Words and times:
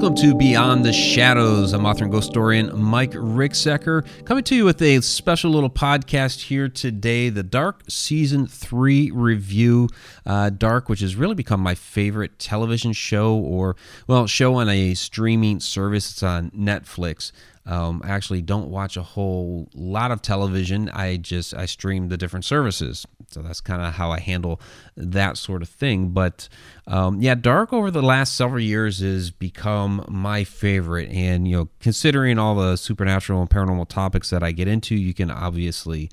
Welcome 0.00 0.16
to 0.16 0.34
Beyond 0.34 0.82
the 0.82 0.94
Shadows. 0.94 1.74
I'm 1.74 1.84
author 1.84 2.04
and 2.04 2.10
ghost 2.10 2.28
historian 2.28 2.74
Mike 2.74 3.10
Ricksecker, 3.10 4.06
coming 4.24 4.42
to 4.44 4.54
you 4.54 4.64
with 4.64 4.80
a 4.80 5.02
special 5.02 5.50
little 5.50 5.68
podcast 5.68 6.44
here 6.44 6.70
today 6.70 7.28
the 7.28 7.42
Dark 7.42 7.82
Season 7.86 8.46
3 8.46 9.10
review. 9.10 9.90
Uh, 10.24 10.48
Dark, 10.48 10.88
which 10.88 11.00
has 11.00 11.16
really 11.16 11.34
become 11.34 11.60
my 11.60 11.74
favorite 11.74 12.38
television 12.38 12.94
show 12.94 13.34
or, 13.34 13.76
well, 14.06 14.26
show 14.26 14.54
on 14.54 14.70
a 14.70 14.94
streaming 14.94 15.60
service. 15.60 16.12
It's 16.12 16.22
on 16.22 16.50
Netflix. 16.52 17.30
Um, 17.70 18.02
I 18.04 18.08
actually 18.08 18.42
don't 18.42 18.68
watch 18.68 18.96
a 18.96 19.02
whole 19.02 19.68
lot 19.74 20.10
of 20.10 20.22
television. 20.22 20.88
I 20.88 21.18
just 21.18 21.54
I 21.54 21.66
stream 21.66 22.08
the 22.08 22.16
different 22.16 22.44
services, 22.44 23.06
so 23.28 23.42
that's 23.42 23.60
kind 23.60 23.80
of 23.80 23.94
how 23.94 24.10
I 24.10 24.18
handle 24.18 24.60
that 24.96 25.36
sort 25.36 25.62
of 25.62 25.68
thing. 25.68 26.08
But 26.08 26.48
um, 26.88 27.22
yeah, 27.22 27.36
Dark 27.36 27.72
over 27.72 27.92
the 27.92 28.02
last 28.02 28.34
several 28.34 28.60
years 28.60 28.98
has 28.98 29.30
become 29.30 30.04
my 30.08 30.42
favorite, 30.42 31.10
and 31.10 31.46
you 31.46 31.56
know, 31.56 31.68
considering 31.78 32.40
all 32.40 32.56
the 32.56 32.74
supernatural 32.74 33.40
and 33.40 33.48
paranormal 33.48 33.88
topics 33.88 34.30
that 34.30 34.42
I 34.42 34.50
get 34.50 34.66
into, 34.66 34.96
you 34.96 35.14
can 35.14 35.30
obviously 35.30 36.10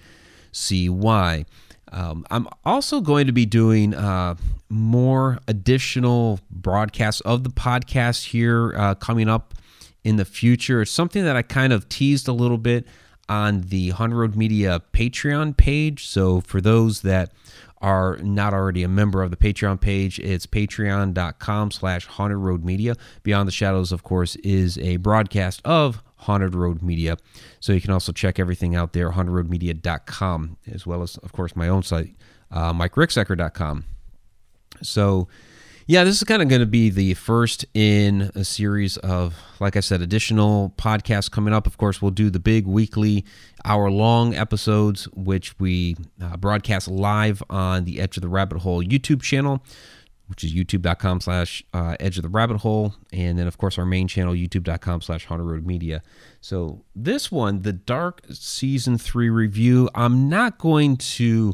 see 0.51 0.89
why. 0.89 1.45
Um, 1.91 2.23
I'm 2.29 2.47
also 2.65 3.01
going 3.01 3.25
to 3.25 3.33
be 3.33 3.47
doing 3.47 3.95
uh, 3.95 4.35
more 4.69 5.39
additional 5.47 6.39
broadcasts 6.51 7.21
of 7.21 7.43
the 7.43 7.49
podcast 7.49 8.25
here 8.25 8.75
uh, 8.77 8.93
coming 8.93 9.27
up 9.27 9.55
in 10.07 10.15
the 10.15 10.23
future. 10.23 10.81
It's 10.81 10.89
something 10.91 11.25
that 11.25 11.35
I 11.35 11.41
kind 11.41 11.73
of 11.73 11.89
teased 11.89 12.29
a 12.29 12.31
little 12.31 12.57
bit 12.57 12.87
on 13.27 13.59
the 13.63 13.89
Haunted 13.89 14.17
Road 14.17 14.37
Media 14.37 14.81
Patreon 14.93 15.57
page. 15.57 16.07
So 16.07 16.39
for 16.39 16.61
those 16.61 17.01
that 17.01 17.33
are 17.81 18.15
not 18.19 18.53
already 18.53 18.83
a 18.83 18.87
member 18.87 19.21
of 19.21 19.31
the 19.31 19.35
Patreon 19.35 19.81
page, 19.81 20.17
it's 20.19 20.47
patreon.com 20.47 21.71
slash 21.71 22.05
haunted 22.05 22.37
road 22.37 22.63
media. 22.63 22.95
Beyond 23.23 23.49
the 23.49 23.51
Shadows, 23.51 23.91
of 23.91 24.03
course, 24.03 24.37
is 24.37 24.77
a 24.77 24.95
broadcast 24.95 25.61
of 25.65 26.01
Haunted 26.19 26.55
Road 26.55 26.81
Media. 26.81 27.17
So 27.59 27.73
you 27.73 27.81
can 27.81 27.91
also 27.91 28.13
check 28.13 28.39
everything 28.39 28.77
out 28.77 28.93
there, 28.93 29.11
hauntedroadmedia.com, 29.11 30.57
as 30.73 30.87
well 30.87 31.03
as, 31.03 31.17
of 31.17 31.33
course, 31.33 31.53
my 31.53 31.67
own 31.67 31.83
site, 31.83 32.15
uh, 32.49 32.71
mikericksecker.com. 32.71 33.83
So 34.81 35.27
yeah, 35.87 36.03
this 36.03 36.17
is 36.17 36.23
kind 36.25 36.41
of 36.41 36.49
going 36.49 36.59
to 36.59 36.67
be 36.67 36.89
the 36.89 37.13
first 37.13 37.65
in 37.73 38.29
a 38.35 38.43
series 38.43 38.97
of, 38.97 39.35
like 39.61 39.77
I 39.77 39.79
said, 39.79 40.01
additional 40.01 40.73
podcasts 40.77 41.31
coming 41.31 41.53
up. 41.53 41.65
Of 41.65 41.77
course, 41.77 42.01
we'll 42.01 42.11
do 42.11 42.29
the 42.29 42.39
big 42.39 42.67
weekly 42.67 43.23
hour 43.63 43.89
long 43.89 44.35
episodes, 44.35 45.05
which 45.13 45.57
we 45.59 45.95
uh, 46.21 46.35
broadcast 46.35 46.89
live 46.89 47.41
on 47.49 47.85
the 47.85 48.01
Edge 48.01 48.17
of 48.17 48.21
the 48.21 48.27
Rabbit 48.27 48.59
Hole 48.59 48.83
YouTube 48.83 49.21
channel, 49.21 49.63
which 50.27 50.43
is 50.43 50.53
youtube.com 50.53 51.21
slash 51.21 51.63
uh, 51.73 51.95
edge 52.01 52.17
of 52.17 52.23
the 52.23 52.29
rabbit 52.29 52.57
hole. 52.57 52.93
And 53.13 53.39
then, 53.39 53.47
of 53.47 53.57
course, 53.57 53.77
our 53.77 53.85
main 53.85 54.09
channel, 54.09 54.33
youtube.com 54.33 55.01
slash 55.01 55.25
haunted 55.25 55.47
road 55.47 55.65
media. 55.65 56.03
So, 56.41 56.83
this 56.97 57.31
one, 57.31 57.61
the 57.61 57.71
Dark 57.71 58.23
Season 58.29 58.97
3 58.97 59.29
review, 59.29 59.89
I'm 59.95 60.27
not 60.27 60.57
going 60.57 60.97
to. 60.97 61.53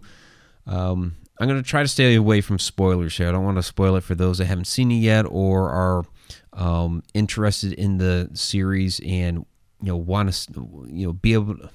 Um, 0.65 1.17
I'm 1.43 1.49
going 1.49 1.61
to 1.61 1.69
try 1.69 1.81
to 1.81 1.89
stay 1.89 2.15
away 2.15 2.39
from 2.39 2.57
spoilers 2.57 3.17
here. 3.17 3.27
I 3.27 3.33
don't 3.33 3.43
want 3.43 3.57
to 3.57 3.63
spoil 3.63 3.97
it 3.97 4.03
for 4.05 4.15
those 4.15 4.37
that 4.37 4.45
haven't 4.45 4.63
seen 4.63 4.89
it 4.91 4.95
yet 4.95 5.25
or 5.29 5.69
are 5.69 6.05
um, 6.53 7.03
interested 7.13 7.73
in 7.73 7.97
the 7.97 8.29
series 8.33 9.01
and 9.05 9.45
you 9.81 9.89
know 9.89 9.97
want 9.97 10.31
to 10.31 10.87
you 10.87 11.07
know 11.07 11.11
be 11.11 11.33
able 11.33 11.57
to, 11.57 11.69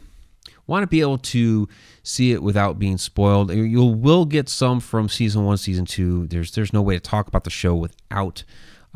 want 0.67 0.85
to 0.85 0.87
be 0.87 1.03
able 1.03 1.19
to 1.19 1.69
see 2.03 2.33
it 2.33 2.43
without 2.43 2.79
being 2.79 2.97
spoiled. 2.97 3.53
You 3.53 3.85
will 3.85 4.25
get 4.25 4.49
some 4.49 4.81
from 4.81 5.07
season 5.07 5.45
one, 5.45 5.59
season 5.59 5.85
two. 5.85 6.27
There's 6.29 6.53
there's 6.53 6.73
no 6.73 6.81
way 6.81 6.95
to 6.95 7.01
talk 7.01 7.29
about 7.29 7.45
the 7.45 7.51
show 7.51 7.75
without 7.75 8.45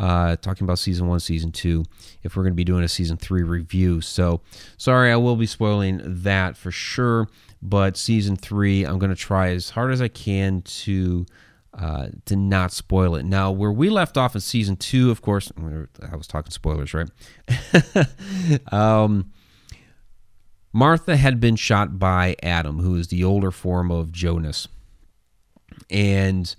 uh, 0.02 0.34
talking 0.34 0.64
about 0.64 0.80
season 0.80 1.06
one, 1.06 1.20
season 1.20 1.52
two, 1.52 1.84
if 2.24 2.36
we're 2.36 2.42
going 2.42 2.52
to 2.52 2.56
be 2.56 2.64
doing 2.64 2.82
a 2.82 2.88
season 2.88 3.16
three 3.16 3.44
review. 3.44 4.00
So 4.00 4.40
sorry, 4.76 5.12
I 5.12 5.16
will 5.16 5.36
be 5.36 5.46
spoiling 5.46 6.00
that 6.04 6.56
for 6.56 6.72
sure. 6.72 7.28
But 7.62 7.96
season 7.96 8.34
three, 8.34 8.82
I'm 8.82 8.98
going 8.98 9.10
to 9.10 9.16
try 9.16 9.50
as 9.50 9.70
hard 9.70 9.92
as 9.92 10.02
I 10.02 10.08
can 10.08 10.62
to 10.62 11.24
uh, 11.72 12.08
to 12.24 12.34
not 12.34 12.72
spoil 12.72 13.14
it. 13.14 13.24
Now, 13.24 13.52
where 13.52 13.70
we 13.70 13.90
left 13.90 14.16
off 14.16 14.34
in 14.34 14.40
season 14.40 14.74
two, 14.74 15.12
of 15.12 15.22
course, 15.22 15.52
I 15.56 16.16
was 16.16 16.26
talking 16.26 16.50
spoilers, 16.50 16.92
right? 16.92 17.08
um, 18.72 19.30
Martha 20.72 21.16
had 21.16 21.38
been 21.38 21.54
shot 21.54 22.00
by 22.00 22.34
Adam, 22.42 22.80
who 22.80 22.96
is 22.96 23.06
the 23.06 23.22
older 23.22 23.52
form 23.52 23.92
of 23.92 24.10
Jonas, 24.10 24.66
and 25.88 26.52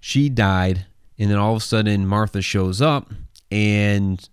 she 0.00 0.28
died. 0.28 0.86
And 1.22 1.30
then 1.30 1.38
all 1.38 1.52
of 1.52 1.58
a 1.58 1.64
sudden, 1.64 2.04
Martha 2.04 2.42
shows 2.42 2.82
up 2.82 3.12
and 3.48 4.28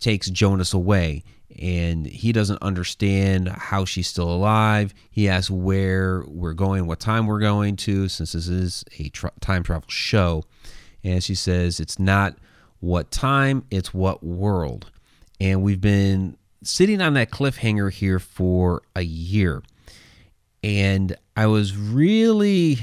takes 0.00 0.28
Jonas 0.28 0.74
away 0.74 1.24
and 1.58 2.04
he 2.04 2.30
doesn't 2.30 2.60
understand 2.60 3.48
how 3.48 3.86
she's 3.86 4.06
still 4.06 4.28
alive. 4.28 4.92
He 5.10 5.30
asks 5.30 5.50
where 5.50 6.22
we're 6.26 6.52
going, 6.52 6.86
what 6.86 7.00
time 7.00 7.26
we're 7.26 7.40
going 7.40 7.76
to, 7.76 8.10
since 8.10 8.32
this 8.32 8.48
is 8.48 8.84
a 8.98 9.08
tra- 9.08 9.32
time 9.40 9.62
travel 9.62 9.88
show. 9.88 10.44
And 11.02 11.24
she 11.24 11.34
says 11.34 11.80
it's 11.80 11.98
not 11.98 12.36
what 12.80 13.10
time, 13.10 13.64
it's 13.70 13.94
what 13.94 14.22
world. 14.22 14.90
And 15.40 15.62
we've 15.62 15.80
been 15.80 16.36
sitting 16.62 17.00
on 17.00 17.14
that 17.14 17.30
cliffhanger 17.30 17.90
here 17.90 18.18
for 18.18 18.82
a 18.94 19.02
year. 19.02 19.62
And 20.62 21.16
I 21.34 21.46
was 21.46 21.74
really, 21.74 22.80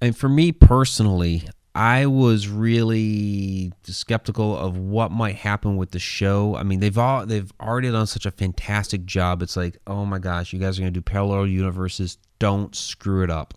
and 0.00 0.16
for 0.16 0.28
me 0.28 0.52
personally, 0.52 1.48
I 1.74 2.06
was 2.06 2.48
really 2.48 3.70
skeptical 3.84 4.56
of 4.56 4.78
what 4.78 5.10
might 5.10 5.36
happen 5.36 5.76
with 5.76 5.90
the 5.90 5.98
show. 5.98 6.56
I 6.56 6.62
mean, 6.62 6.80
they've 6.80 6.96
all 6.96 7.26
they've 7.26 7.52
already 7.60 7.90
done 7.90 8.06
such 8.06 8.24
a 8.24 8.30
fantastic 8.30 9.04
job. 9.04 9.42
It's 9.42 9.56
like, 9.56 9.76
oh 9.86 10.06
my 10.06 10.18
gosh, 10.18 10.52
you 10.52 10.58
guys 10.58 10.78
are 10.78 10.82
going 10.82 10.92
to 10.92 10.98
do 10.98 11.02
parallel 11.02 11.46
universes. 11.46 12.16
Don't 12.38 12.74
screw 12.74 13.22
it 13.22 13.30
up. 13.30 13.54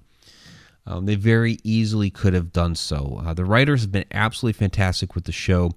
Um, 0.85 1.05
they 1.05 1.15
very 1.15 1.59
easily 1.63 2.09
could 2.09 2.33
have 2.33 2.51
done 2.51 2.75
so. 2.75 3.21
Uh, 3.23 3.33
the 3.33 3.45
writers 3.45 3.81
have 3.81 3.91
been 3.91 4.05
absolutely 4.11 4.57
fantastic 4.57 5.15
with 5.15 5.25
the 5.25 5.31
show 5.31 5.71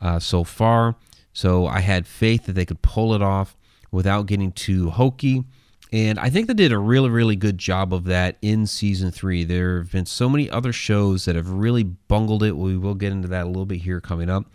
uh, 0.00 0.18
so 0.18 0.44
far. 0.44 0.96
So 1.32 1.66
I 1.66 1.80
had 1.80 2.06
faith 2.06 2.46
that 2.46 2.52
they 2.52 2.66
could 2.66 2.82
pull 2.82 3.14
it 3.14 3.22
off 3.22 3.56
without 3.90 4.26
getting 4.26 4.52
too 4.52 4.90
hokey. 4.90 5.44
And 5.92 6.18
I 6.18 6.30
think 6.30 6.46
they 6.46 6.54
did 6.54 6.72
a 6.72 6.78
really, 6.78 7.10
really 7.10 7.36
good 7.36 7.58
job 7.58 7.92
of 7.92 8.04
that 8.04 8.38
in 8.40 8.66
season 8.66 9.10
three. 9.10 9.44
There 9.44 9.78
have 9.78 9.92
been 9.92 10.06
so 10.06 10.28
many 10.28 10.48
other 10.48 10.72
shows 10.72 11.26
that 11.26 11.36
have 11.36 11.50
really 11.50 11.82
bungled 11.82 12.42
it. 12.42 12.56
We 12.56 12.78
will 12.78 12.94
get 12.94 13.12
into 13.12 13.28
that 13.28 13.44
a 13.44 13.48
little 13.48 13.66
bit 13.66 13.82
here 13.82 14.00
coming 14.00 14.30
up. 14.30 14.46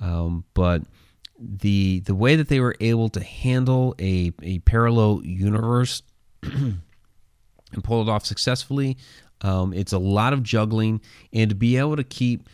Um, 0.00 0.44
but 0.52 0.82
the 1.38 2.00
the 2.00 2.14
way 2.14 2.36
that 2.36 2.48
they 2.48 2.60
were 2.60 2.76
able 2.80 3.08
to 3.10 3.22
handle 3.22 3.94
a, 3.98 4.32
a 4.42 4.58
parallel 4.60 5.22
universe 5.24 6.02
and 6.42 6.82
pull 7.82 8.02
it 8.02 8.08
off 8.10 8.26
successfully, 8.26 8.98
um, 9.40 9.72
it's 9.72 9.94
a 9.94 9.98
lot 9.98 10.34
of 10.34 10.42
juggling. 10.42 11.00
And 11.32 11.48
to 11.48 11.56
be 11.56 11.78
able 11.78 11.96
to 11.96 12.04
keep 12.04 12.50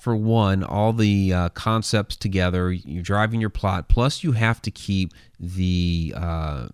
for 0.00 0.16
one, 0.16 0.64
all 0.64 0.92
the 0.92 1.32
uh, 1.32 1.48
concepts 1.50 2.16
together. 2.16 2.72
You're 2.72 3.02
driving 3.02 3.40
your 3.40 3.50
plot. 3.50 3.88
Plus, 3.88 4.24
you 4.24 4.32
have 4.32 4.62
to 4.62 4.70
keep 4.70 5.12
the 5.38 6.14
uh, 6.16 6.68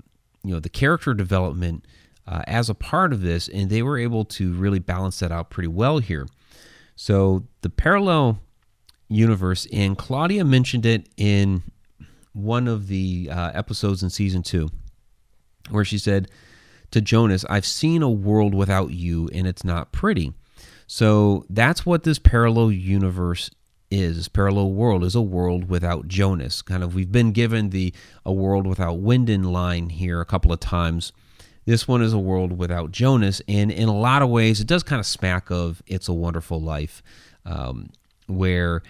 you 0.47 0.55
know 0.55 0.61
the 0.61 0.69
character 0.69 1.13
development 1.13 1.85
uh, 2.27 2.43
as 2.47 2.71
a 2.71 2.75
part 2.75 3.13
of 3.13 3.21
this, 3.21 3.49
and 3.49 3.71
they 3.71 3.83
were 3.83 3.99
able 3.99 4.25
to 4.25 4.53
really 4.55 4.79
balance 4.79 5.19
that 5.19 5.33
out 5.33 5.51
pretty 5.51 5.69
well 5.69 5.99
here. 5.99 6.27
So 6.95 7.45
the 7.63 7.71
parallel 7.71 8.41
universe, 9.09 9.67
and 9.73 9.99
Claudia 9.99 10.45
mentioned 10.45 10.87
it 10.87 11.09
in 11.17 11.63
one 12.33 12.69
of 12.69 12.89
the 12.89 13.29
uh, 13.31 13.51
episodes 13.55 14.03
in 14.03 14.11
season 14.11 14.43
two, 14.43 14.69
where 15.71 15.85
she 15.85 15.99
said 15.99 16.29
to 16.93 17.01
Jonas, 17.01 17.45
"I've 17.51 17.67
seen 17.67 18.03
a 18.03 18.11
world 18.11 18.55
without 18.55 18.93
you, 18.93 19.29
and 19.33 19.47
it's 19.47 19.65
not 19.65 19.93
pretty." 19.93 20.33
So 20.87 21.45
that's 21.51 21.85
what 21.85 22.05
this 22.05 22.19
parallel 22.19 22.71
universe 22.71 23.51
is 23.91 24.29
parallel 24.29 24.73
world 24.73 25.05
is 25.05 25.15
a 25.15 25.23
world 25.23 25.69
without 25.69 26.09
Jonas. 26.09 26.63
Kind 26.63 26.83
of 26.83 26.95
we've 26.95 27.13
been 27.13 27.33
given 27.33 27.71
the 27.71 27.93
a 28.25 28.33
world 28.33 28.67
without 28.67 29.03
Winden 29.03 29.51
line 29.51 29.91
here 29.91 30.21
a 30.21 30.25
couple 30.25 30.53
of 30.53 30.61
times. 30.61 31.13
This 31.65 31.89
one 31.89 32.03
is 32.03 32.13
a 32.13 32.19
world 32.19 32.57
without 32.59 32.93
Jonas, 32.93 33.43
and 33.49 33.73
in 33.73 33.89
a 33.89 33.97
lot 33.97 34.23
of 34.23 34.29
ways, 34.29 34.61
it 34.61 34.69
does 34.69 34.85
kind 34.85 35.01
of 35.01 35.07
smack 35.07 35.51
of 35.51 35.83
"It's 35.87 36.09
a 36.09 36.13
Wonderful 36.13 36.61
Life," 36.61 37.03
um, 37.45 37.91
where 38.29 38.83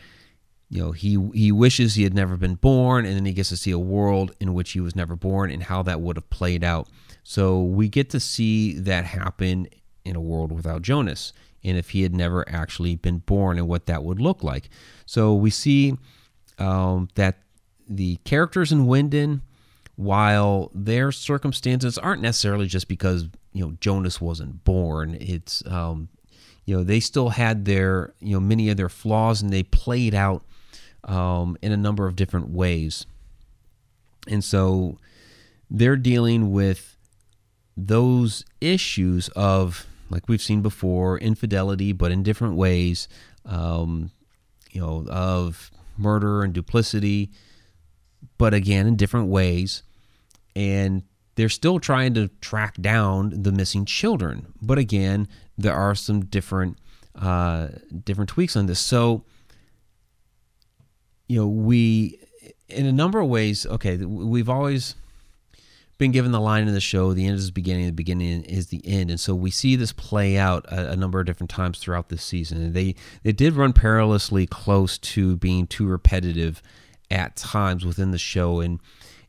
you 0.69 0.83
know 0.83 0.93
he 0.93 1.19
he 1.33 1.51
wishes 1.53 1.95
he 1.95 2.03
had 2.03 2.15
never 2.15 2.37
been 2.37 2.57
born, 2.57 3.07
and 3.07 3.17
then 3.17 3.25
he 3.25 3.33
gets 3.33 3.49
to 3.49 3.57
see 3.57 3.71
a 3.71 3.79
world 3.79 4.33
in 4.41 4.53
which 4.53 4.73
he 4.73 4.81
was 4.81 4.95
never 4.95 5.17
born 5.17 5.51
and 5.51 5.63
how 5.63 5.83
that 5.85 6.01
would 6.01 6.17
have 6.17 6.29
played 6.29 6.63
out. 6.63 6.89
So 7.23 7.63
we 7.63 7.89
get 7.89 8.11
to 8.11 8.21
see 8.21 8.75
that 8.81 9.05
happen 9.05 9.69
in 10.07 10.17
a 10.17 10.21
world 10.21 10.53
without 10.53 10.83
Jonas 10.83 11.33
and 11.65 11.77
if 11.77 11.91
he 11.91 12.03
had 12.03 12.15
never 12.15 12.49
actually 12.49 12.97
been 12.97 13.19
born 13.19 13.59
and 13.59 13.67
what 13.67 13.87
that 13.87 14.05
would 14.05 14.21
look 14.21 14.45
like. 14.45 14.69
So 15.05 15.35
we 15.35 15.51
see 15.51 15.97
um, 16.59 17.09
that 17.17 17.39
the 17.89 18.17
characters 18.25 18.73
in 18.73 18.87
Winden, 18.87 19.41
while 19.97 20.71
their 20.75 21.11
circumstances 21.11 21.99
aren't 21.99 22.23
necessarily 22.23 22.67
just 22.67 22.89
because 22.89 23.27
you 23.53 23.65
know 23.65 23.77
Jonas 23.81 24.21
wasn't 24.21 24.65
born, 24.65 25.17
it's 25.21 25.67
um, 25.67 26.09
you 26.65 26.77
know 26.77 26.85
they 26.85 27.01
still 27.01 27.31
had 27.31 27.65
their 27.65 28.13
you 28.21 28.35
know 28.35 28.41
many 28.41 28.69
of 28.71 28.77
their 28.77 28.89
flaws 28.89 29.43
and 29.43 29.53
they 29.53 29.63
played 29.63 30.15
out 30.15 30.43
um, 31.05 31.57
in 31.63 31.73
a 31.73 31.77
number 31.77 32.07
of 32.07 32.17
different 32.17 32.51
ways. 32.51 33.07
And 34.29 34.43
so 34.45 34.99
they're 35.71 35.97
dealing 35.97 36.53
with 36.53 36.97
those 37.77 38.45
issues 38.61 39.29
of, 39.31 39.87
like 40.11 40.29
we've 40.29 40.43
seen 40.43 40.63
before, 40.63 41.19
infidelity, 41.19 41.93
but 41.93 42.13
in 42.13 42.23
different 42.23 42.57
ways, 42.57 43.09
um, 43.45 44.11
you 44.71 44.81
know, 44.81 45.07
of 45.09 45.71
murder 45.97 46.43
and 46.43 46.53
duplicity, 46.53 47.31
but 48.39 48.55
again, 48.55 48.87
in 48.87 48.97
different 48.97 49.29
ways. 49.29 49.83
And 50.55 51.03
they're 51.35 51.49
still 51.49 51.79
trying 51.79 52.15
to 52.15 52.29
track 52.41 52.81
down 52.81 53.43
the 53.43 53.53
missing 53.53 53.85
children. 53.85 54.53
But 54.61 54.79
again, 54.79 55.29
there 55.57 55.75
are 55.75 55.95
some 55.95 56.25
different 56.25 56.79
uh, 57.15 57.69
different 58.05 58.29
tweaks 58.29 58.57
on 58.57 58.67
this. 58.67 58.81
So, 58.81 59.25
you 61.29 61.41
know, 61.41 61.47
we 61.47 62.19
in 62.69 62.87
a 62.87 62.93
number 62.93 63.21
of 63.21 63.29
ways. 63.29 63.67
Okay, 63.67 63.97
we've 63.97 64.49
always 64.49 64.95
been 65.99 66.13
given 66.13 66.33
the 66.33 66.41
line 66.41 66.69
in 66.69 66.75
the 66.75 66.81
show: 66.81 67.13
"The 67.13 67.27
end 67.27 67.39
is 67.39 67.47
the 67.47 67.53
beginning, 67.53 67.87
the 67.87 67.93
beginning 67.93 68.43
is 68.45 68.69
the 68.69 68.83
end," 68.87 69.11
and 69.11 69.21
so 69.21 69.35
we 69.35 69.51
see 69.51 69.77
this 69.77 69.93
play 69.93 70.37
out 70.37 70.65
a, 70.67 70.93
a 70.93 70.97
number 70.97 71.21
of 71.21 71.27
different 71.27 71.51
times 71.51 71.79
throughout 71.79 72.09
this 72.09 72.23
season. 72.23 72.63
And 72.63 72.75
they 72.75 72.95
they 73.23 73.33
did 73.33 73.55
run 73.55 73.73
perilously 73.73 74.47
close 74.47 74.99
to 74.99 75.37
being 75.37 75.67
too 75.67 75.87
repetitive 75.87 76.63
at 77.11 77.37
times 77.37 77.85
within 77.85 78.11
the 78.11 78.19
show, 78.19 78.61
and 78.61 78.81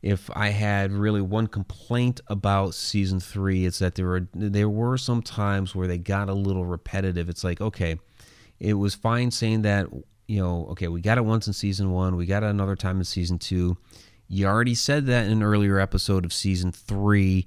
if 0.02 0.30
I 0.34 0.50
had 0.50 0.92
really 0.92 1.20
one 1.20 1.48
complaint 1.48 2.20
about 2.28 2.74
season 2.74 3.18
three, 3.18 3.66
it's 3.66 3.80
that 3.80 3.96
there 3.96 4.06
were 4.06 4.28
there 4.32 4.68
were 4.68 4.96
some 4.96 5.22
times 5.22 5.74
where 5.74 5.88
they 5.88 5.98
got 5.98 6.28
a 6.28 6.34
little 6.34 6.64
repetitive. 6.64 7.28
It's 7.28 7.42
like, 7.44 7.60
okay, 7.60 7.98
it 8.60 8.74
was 8.74 8.94
fine 8.94 9.30
saying 9.30 9.62
that, 9.62 9.88
you 10.26 10.40
know, 10.40 10.66
okay, 10.70 10.88
we 10.88 11.00
got 11.00 11.18
it 11.18 11.24
once 11.24 11.46
in 11.46 11.52
season 11.52 11.90
one, 11.90 12.16
we 12.16 12.26
got 12.26 12.42
it 12.42 12.50
another 12.50 12.76
time 12.76 12.98
in 12.98 13.04
season 13.04 13.38
two. 13.38 13.76
You 14.28 14.46
already 14.46 14.74
said 14.74 15.06
that 15.06 15.26
in 15.26 15.32
an 15.32 15.42
earlier 15.42 15.78
episode 15.78 16.24
of 16.24 16.32
season 16.32 16.70
three. 16.70 17.46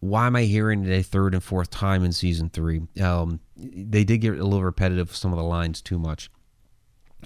Why 0.00 0.26
am 0.26 0.34
I 0.34 0.44
hearing 0.44 0.84
it 0.84 0.98
a 0.98 1.02
third 1.02 1.34
and 1.34 1.42
fourth 1.42 1.68
time 1.68 2.02
in 2.02 2.12
season 2.12 2.48
three? 2.48 2.80
Um, 3.02 3.40
they 3.56 4.04
did 4.04 4.18
get 4.18 4.38
a 4.38 4.44
little 4.44 4.64
repetitive, 4.64 5.14
some 5.14 5.30
of 5.30 5.38
the 5.38 5.44
lines 5.44 5.82
too 5.82 5.98
much. 5.98 6.30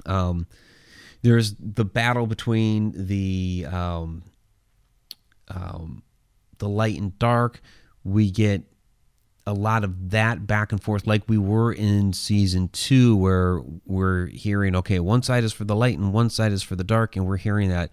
Um, 0.06 0.48
there's 1.22 1.54
the 1.54 1.84
battle 1.84 2.26
between 2.26 3.06
the 3.06 3.66
um, 3.70 4.24
um, 5.48 6.02
the 6.58 6.68
light 6.68 7.00
and 7.00 7.16
dark. 7.18 7.60
We 8.02 8.32
get 8.32 8.64
a 9.46 9.52
lot 9.52 9.84
of 9.84 10.10
that 10.10 10.46
back 10.46 10.72
and 10.72 10.82
forth, 10.82 11.06
like 11.06 11.22
we 11.28 11.38
were 11.38 11.72
in 11.72 12.12
season 12.12 12.68
two, 12.68 13.14
where 13.16 13.60
we're 13.84 14.26
hearing, 14.26 14.74
okay, 14.76 14.98
one 14.98 15.22
side 15.22 15.44
is 15.44 15.52
for 15.52 15.64
the 15.64 15.76
light 15.76 15.98
and 15.98 16.12
one 16.12 16.30
side 16.30 16.50
is 16.50 16.62
for 16.62 16.76
the 16.76 16.84
dark, 16.84 17.14
and 17.14 17.26
we're 17.26 17.36
hearing 17.36 17.68
that 17.68 17.92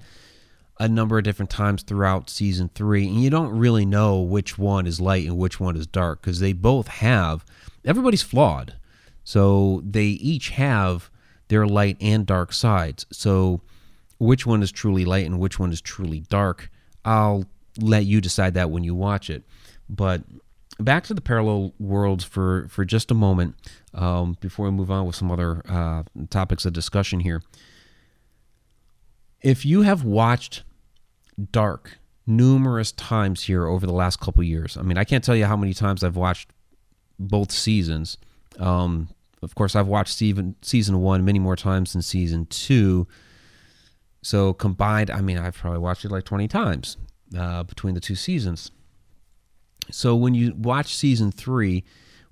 a 0.82 0.88
number 0.88 1.18
of 1.18 1.24
different 1.24 1.52
times 1.52 1.84
throughout 1.84 2.30
season 2.30 2.70
three. 2.74 3.08
And 3.08 3.22
you 3.22 3.30
don't 3.30 3.58
really 3.58 3.86
know 3.86 4.20
which 4.20 4.58
one 4.58 4.88
is 4.88 5.00
light 5.00 5.28
and 5.28 5.38
which 5.38 5.60
one 5.60 5.78
is 5.78 5.86
dark 5.86 6.22
because 6.22 6.40
they 6.40 6.54
both 6.54 6.88
have, 6.88 7.46
everybody's 7.86 8.24
flawed. 8.24 8.76
So 9.24 9.82
they 9.86 10.06
each 10.06 10.50
have 10.50 11.12
their 11.50 11.68
light 11.68 11.98
and 12.02 12.26
dark 12.26 12.52
sides. 12.52 13.06
So 13.12 13.62
which 14.18 14.46
one 14.46 14.64
is 14.64 14.72
truly 14.72 15.06
light 15.06 15.26
and 15.26 15.40
which 15.40 15.60
one 15.60 15.72
is 15.72 15.82
truly 15.82 16.22
dark 16.22 16.70
I'll 17.04 17.46
let 17.80 18.06
you 18.06 18.22
decide 18.22 18.54
that 18.56 18.70
when 18.70 18.84
you 18.84 18.94
watch 18.96 19.30
it. 19.30 19.44
But 19.90 20.24
back 20.80 21.04
to 21.06 21.14
the 21.14 21.22
parallel 21.22 21.74
worlds 21.80 22.24
for 22.24 22.68
for 22.70 22.86
just 22.86 23.12
a 23.12 23.16
moment 23.16 23.56
um, 23.94 24.38
before 24.40 24.66
we 24.66 24.72
move 24.72 24.92
on 24.92 25.06
with 25.06 25.16
some 25.16 25.32
other 25.32 25.62
uh, 25.68 26.04
topics 26.30 26.66
of 26.66 26.74
discussion 26.74 27.22
here. 27.22 27.42
If 29.42 29.66
you 29.66 29.82
have 29.82 30.04
watched 30.04 30.64
Dark 31.52 31.98
numerous 32.28 32.92
times 32.92 33.44
here 33.44 33.66
over 33.66 33.86
the 33.86 33.94
last 33.94 34.20
couple 34.20 34.44
years, 34.44 34.78
I 34.78 34.82
mean, 34.84 34.98
I 34.98 35.04
can't 35.04 35.24
tell 35.24 35.36
you 35.36 35.46
how 35.46 35.58
many 35.58 35.74
times 35.74 36.04
I've 36.04 36.16
watched 36.16 36.50
both 37.20 37.52
seasons. 37.52 38.18
Um, 38.60 39.10
of 39.42 39.56
course, 39.56 39.76
I've 39.76 39.88
watched 39.88 40.16
season 40.16 40.56
season 40.62 41.02
one 41.02 41.26
many 41.26 41.40
more 41.40 41.56
times 41.56 41.94
than 41.94 42.02
season 42.02 42.46
two. 42.48 43.08
So 44.22 44.54
combined, 44.54 45.10
I 45.10 45.22
mean, 45.22 45.38
I've 45.38 45.56
probably 45.56 45.80
watched 45.80 46.06
it 46.06 46.12
like 46.12 46.26
20 46.26 46.48
times 46.48 46.98
uh, 47.38 47.64
between 47.64 47.96
the 47.96 48.00
two 48.00 48.16
seasons. 48.16 48.72
So 49.90 50.16
when 50.16 50.36
you 50.36 50.54
watch 50.56 50.96
season 50.96 51.32
three, 51.32 51.84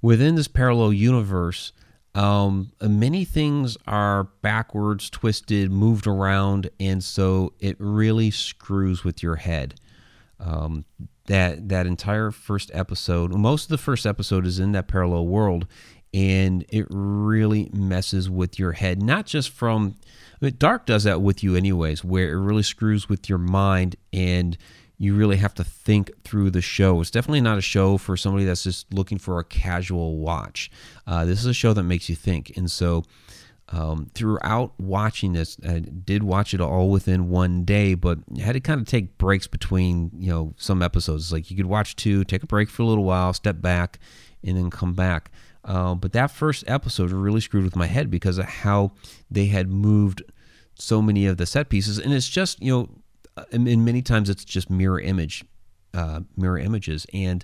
within 0.01 0.35
this 0.35 0.47
parallel 0.47 0.93
universe, 0.93 1.73
um, 2.15 2.71
many 2.81 3.23
things 3.25 3.77
are 3.87 4.25
backwards, 4.41 5.09
twisted, 5.09 5.71
moved 5.71 6.07
around, 6.07 6.69
and 6.79 7.03
so 7.03 7.53
it 7.59 7.75
really 7.79 8.31
screws 8.31 9.03
with 9.03 9.21
your 9.21 9.37
head. 9.37 9.75
Um, 10.39 10.85
that 11.25 11.69
that 11.69 11.85
entire 11.85 12.31
first 12.31 12.71
episode, 12.73 13.35
most 13.35 13.65
of 13.65 13.69
the 13.69 13.77
first 13.77 14.05
episode 14.05 14.47
is 14.47 14.59
in 14.59 14.71
that 14.71 14.87
parallel 14.87 15.27
world, 15.27 15.67
and 16.13 16.65
it 16.69 16.87
really 16.89 17.69
messes 17.71 18.29
with 18.29 18.57
your 18.57 18.71
head, 18.71 19.03
not 19.03 19.25
just 19.27 19.51
from 19.51 19.95
but 20.39 20.57
dark 20.57 20.85
does 20.85 21.03
that 21.03 21.21
with 21.21 21.43
you 21.43 21.55
anyways, 21.55 22.03
where 22.03 22.29
it 22.29 22.41
really 22.41 22.63
screws 22.63 23.09
with 23.09 23.29
your 23.29 23.37
mind 23.37 23.95
and 24.13 24.57
you 24.99 25.15
really 25.15 25.37
have 25.37 25.53
to 25.55 25.63
think 25.63 26.11
through 26.23 26.51
the 26.51 26.61
show. 26.61 26.99
It's 26.99 27.09
definitely 27.09 27.41
not 27.41 27.57
a 27.57 27.61
show 27.61 27.97
for 27.97 28.17
somebody 28.17 28.43
that's 28.43 28.63
just 28.63 28.93
looking 28.93 29.17
for 29.17 29.39
a 29.39 29.45
casual 29.45 30.17
watch. 30.17 30.69
Uh, 31.07 31.23
this 31.23 31.39
is 31.39 31.45
a 31.45 31.53
show 31.53 31.73
that 31.73 31.83
makes 31.83 32.09
you 32.09 32.15
think. 32.15 32.55
And 32.57 32.69
so 32.69 33.05
um, 33.69 34.11
throughout 34.13 34.73
watching 34.77 35.31
this, 35.31 35.57
I 35.65 35.79
did 35.79 36.21
watch 36.21 36.53
it 36.53 36.59
all 36.59 36.89
within 36.89 37.29
one 37.29 37.63
day, 37.63 37.93
but 37.93 38.19
had 38.41 38.53
to 38.53 38.59
kind 38.59 38.81
of 38.81 38.87
take 38.87 39.17
breaks 39.17 39.47
between, 39.47 40.11
you 40.17 40.29
know, 40.29 40.53
some 40.57 40.81
episodes. 40.81 41.31
like 41.31 41.49
you 41.49 41.55
could 41.55 41.67
watch 41.67 41.95
two, 41.95 42.25
take 42.25 42.43
a 42.43 42.47
break 42.47 42.69
for 42.69 42.81
a 42.81 42.85
little 42.85 43.05
while, 43.05 43.31
step 43.33 43.61
back, 43.61 43.99
and 44.43 44.57
then 44.57 44.69
come 44.69 44.93
back. 44.93 45.31
Uh, 45.63 45.95
but 45.95 46.11
that 46.11 46.29
first 46.29 46.65
episode 46.67 47.11
really 47.11 47.41
screwed 47.41 47.63
with 47.63 47.75
my 47.75 47.85
head 47.85 48.11
because 48.11 48.37
of 48.37 48.45
how 48.45 48.91
they 49.31 49.45
had 49.45 49.69
moved 49.69 50.23
so 50.75 51.01
many 51.01 51.25
of 51.25 51.37
the 51.37 51.45
set 51.45 51.69
pieces, 51.69 51.99
and 51.99 52.13
it's 52.13 52.29
just 52.29 52.61
you 52.61 52.71
know, 52.71 52.89
and, 53.51 53.85
many 53.85 54.01
times 54.01 54.29
it's 54.29 54.45
just 54.45 54.69
mirror 54.69 54.99
image, 54.99 55.45
uh, 55.93 56.21
mirror 56.35 56.57
images, 56.57 57.05
and 57.13 57.43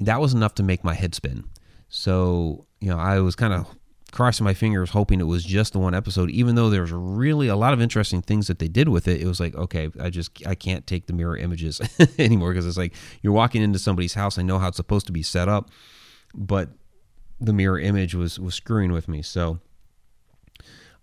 that 0.00 0.20
was 0.20 0.34
enough 0.34 0.54
to 0.56 0.62
make 0.62 0.84
my 0.84 0.94
head 0.94 1.14
spin. 1.14 1.44
So 1.88 2.66
you 2.80 2.88
know, 2.88 2.98
I 2.98 3.20
was 3.20 3.36
kind 3.36 3.52
of 3.52 3.66
crossing 4.12 4.44
my 4.44 4.54
fingers, 4.54 4.90
hoping 4.90 5.20
it 5.20 5.24
was 5.24 5.44
just 5.44 5.72
the 5.72 5.78
one 5.78 5.94
episode. 5.94 6.30
Even 6.30 6.54
though 6.54 6.70
there's 6.70 6.92
really 6.92 7.48
a 7.48 7.56
lot 7.56 7.72
of 7.72 7.80
interesting 7.80 8.22
things 8.22 8.46
that 8.48 8.58
they 8.58 8.68
did 8.68 8.88
with 8.88 9.06
it, 9.06 9.20
it 9.20 9.26
was 9.26 9.40
like, 9.40 9.54
okay, 9.54 9.90
I 10.00 10.10
just 10.10 10.46
I 10.46 10.54
can't 10.54 10.86
take 10.86 11.06
the 11.06 11.12
mirror 11.12 11.36
images 11.36 11.80
anymore 12.18 12.50
because 12.50 12.66
it's 12.66 12.76
like 12.76 12.94
you're 13.22 13.32
walking 13.32 13.62
into 13.62 13.78
somebody's 13.78 14.14
house. 14.14 14.38
I 14.38 14.42
know 14.42 14.58
how 14.58 14.68
it's 14.68 14.76
supposed 14.76 15.06
to 15.06 15.12
be 15.12 15.22
set 15.22 15.48
up, 15.48 15.70
but 16.34 16.70
the 17.40 17.52
mirror 17.52 17.78
image 17.78 18.14
was 18.14 18.38
was 18.38 18.54
screwing 18.54 18.92
with 18.92 19.08
me. 19.08 19.22
So 19.22 19.60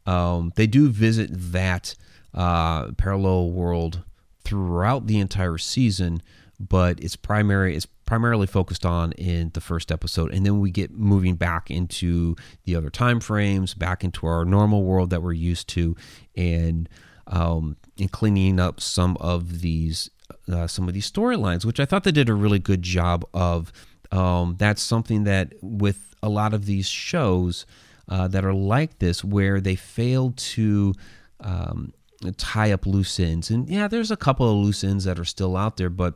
um, 0.06 0.54
they 0.56 0.68
do 0.68 0.90
visit 0.90 1.30
that 1.34 1.96
uh, 2.34 2.92
parallel 2.94 3.52
world 3.52 4.04
throughout 4.44 5.08
the 5.08 5.20
entire 5.20 5.58
season, 5.58 6.22
but 6.60 7.00
it's 7.00 7.16
primary 7.16 7.76
it's 7.76 7.88
primarily 8.06 8.48
focused 8.48 8.86
on 8.86 9.12
in 9.14 9.52
the 9.54 9.62
first 9.62 9.92
episode, 9.92 10.34
and 10.34 10.46
then 10.46 10.60
we 10.60 10.72
get 10.72 10.92
moving 10.92 11.36
back 11.36 11.70
into 11.70 12.36
the 12.64 12.76
other 12.76 12.90
time 12.90 13.20
frames, 13.20 13.74
back 13.74 14.04
into 14.04 14.26
our 14.26 14.46
normal 14.46 14.84
world 14.84 15.10
that 15.10 15.22
we're 15.22 15.34
used 15.34 15.68
to, 15.68 15.96
and 16.36 16.90
um, 17.28 17.76
and 18.00 18.12
cleaning 18.12 18.60
up 18.60 18.80
some 18.80 19.18
of 19.18 19.60
these 19.62 20.10
uh, 20.52 20.68
some 20.68 20.88
of 20.88 20.94
these 20.94 21.10
storylines, 21.12 21.66
which 21.66 21.80
I 21.80 21.86
thought 21.86 22.04
they 22.04 22.12
did 22.12 22.30
a 22.30 22.34
really 22.34 22.60
good 22.60 22.82
job 22.82 23.26
of. 23.34 23.72
Um, 24.10 24.56
that's 24.58 24.82
something 24.82 25.26
that 25.26 25.54
with 25.62 26.16
a 26.24 26.30
lot 26.30 26.54
of 26.54 26.66
these 26.66 26.88
shows 26.88 27.66
uh, 28.08 28.30
that 28.30 28.46
are 28.46 28.54
like 28.54 29.00
this, 29.00 29.22
where 29.22 29.60
they 29.60 29.76
fail 29.76 30.32
to 30.38 30.94
um, 31.42 31.94
tie 32.38 32.72
up 32.72 32.86
loose 32.86 33.20
ends. 33.20 33.50
And 33.50 33.70
yeah, 33.70 33.88
there's 33.88 34.12
a 34.12 34.18
couple 34.18 34.50
of 34.50 34.58
loose 34.58 34.84
ends 34.84 35.04
that 35.06 35.20
are 35.20 35.26
still 35.26 35.56
out 35.56 35.78
there, 35.78 35.90
but 35.90 36.16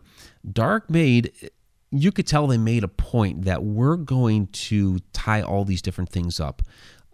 Dark 0.52 0.90
made 0.90 1.32
you 1.92 2.12
could 2.12 2.26
tell 2.26 2.48
they 2.48 2.58
made 2.58 2.84
a 2.84 2.88
point 2.88 3.44
that 3.44 3.64
we're 3.64 3.98
going 3.98 4.48
to 4.48 5.00
tie 5.12 5.42
all 5.42 5.66
these 5.66 5.82
different 5.82 6.10
things 6.10 6.40
up. 6.40 6.62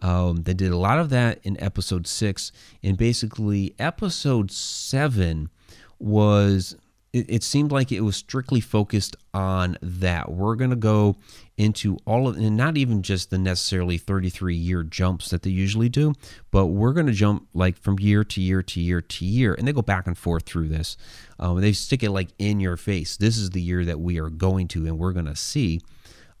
Um, 0.00 0.42
they 0.44 0.54
did 0.54 0.70
a 0.70 0.78
lot 0.78 1.00
of 1.00 1.10
that 1.10 1.40
in 1.42 1.60
episode 1.60 2.06
six, 2.06 2.52
and 2.84 2.96
basically, 2.96 3.74
episode 3.80 4.52
seven 4.52 5.50
was 5.98 6.76
it, 7.12 7.26
it 7.28 7.42
seemed 7.42 7.72
like 7.72 7.90
it 7.90 8.00
was 8.00 8.16
strictly 8.16 8.60
focused 8.60 9.16
on 9.32 9.78
that. 9.80 10.30
We're 10.30 10.56
going 10.56 10.70
to 10.70 10.76
go 10.76 11.16
into 11.56 11.96
all 12.06 12.28
of, 12.28 12.36
and 12.36 12.56
not 12.56 12.76
even 12.76 13.02
just 13.02 13.30
the 13.30 13.38
necessarily 13.38 13.98
33 13.98 14.54
year 14.54 14.82
jumps 14.82 15.30
that 15.30 15.42
they 15.42 15.50
usually 15.50 15.88
do, 15.88 16.12
but 16.50 16.66
we're 16.66 16.92
going 16.92 17.06
to 17.06 17.12
jump 17.12 17.48
like 17.54 17.76
from 17.78 17.98
year 17.98 18.24
to 18.24 18.40
year 18.40 18.62
to 18.62 18.80
year 18.80 19.00
to 19.00 19.24
year. 19.24 19.54
And 19.54 19.66
they 19.66 19.72
go 19.72 19.82
back 19.82 20.06
and 20.06 20.16
forth 20.16 20.44
through 20.44 20.68
this. 20.68 20.96
Um, 21.38 21.60
they 21.60 21.72
stick 21.72 22.02
it 22.02 22.10
like 22.10 22.28
in 22.38 22.60
your 22.60 22.76
face. 22.76 23.16
This 23.16 23.36
is 23.36 23.50
the 23.50 23.62
year 23.62 23.84
that 23.84 24.00
we 24.00 24.18
are 24.18 24.30
going 24.30 24.68
to, 24.68 24.86
and 24.86 24.98
we're 24.98 25.12
going 25.12 25.26
to 25.26 25.36
see 25.36 25.80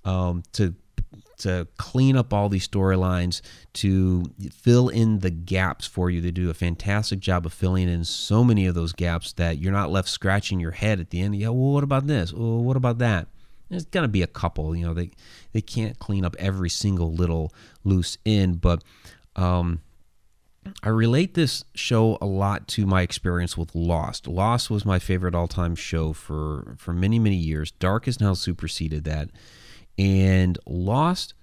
um, 0.04 0.42
to 0.52 0.74
to 1.38 1.66
clean 1.76 2.16
up 2.16 2.32
all 2.32 2.48
these 2.48 2.68
storylines, 2.68 3.40
to 3.74 4.24
fill 4.52 4.88
in 4.88 5.20
the 5.20 5.30
gaps 5.30 5.86
for 5.86 6.10
you. 6.10 6.20
They 6.20 6.30
do 6.30 6.50
a 6.50 6.54
fantastic 6.54 7.20
job 7.20 7.46
of 7.46 7.52
filling 7.52 7.88
in 7.88 8.04
so 8.04 8.44
many 8.44 8.66
of 8.66 8.74
those 8.74 8.92
gaps 8.92 9.32
that 9.34 9.58
you're 9.58 9.72
not 9.72 9.90
left 9.90 10.08
scratching 10.08 10.60
your 10.60 10.72
head 10.72 11.00
at 11.00 11.10
the 11.10 11.20
end. 11.20 11.36
Yeah, 11.36 11.48
well, 11.48 11.72
what 11.72 11.84
about 11.84 12.06
this? 12.06 12.32
Well, 12.32 12.62
what 12.62 12.76
about 12.76 12.98
that? 12.98 13.28
There's 13.68 13.84
gonna 13.84 14.08
be 14.08 14.22
a 14.22 14.26
couple. 14.26 14.74
You 14.74 14.86
know, 14.86 14.94
they 14.94 15.10
they 15.52 15.60
can't 15.60 15.98
clean 15.98 16.24
up 16.24 16.34
every 16.38 16.70
single 16.70 17.12
little 17.12 17.52
loose 17.84 18.16
end, 18.24 18.60
but 18.60 18.82
um, 19.36 19.82
I 20.82 20.88
relate 20.88 21.34
this 21.34 21.64
show 21.74 22.18
a 22.20 22.26
lot 22.26 22.66
to 22.68 22.86
my 22.86 23.02
experience 23.02 23.56
with 23.56 23.74
Lost. 23.74 24.26
Lost 24.26 24.70
was 24.70 24.84
my 24.84 24.98
favorite 24.98 25.34
all-time 25.34 25.74
show 25.74 26.12
for 26.12 26.76
for 26.78 26.92
many 26.92 27.18
many 27.18 27.36
years. 27.36 27.70
Dark 27.72 28.06
has 28.06 28.20
now 28.20 28.34
superseded 28.34 29.04
that, 29.04 29.28
and 29.98 30.58
Lost 30.66 31.34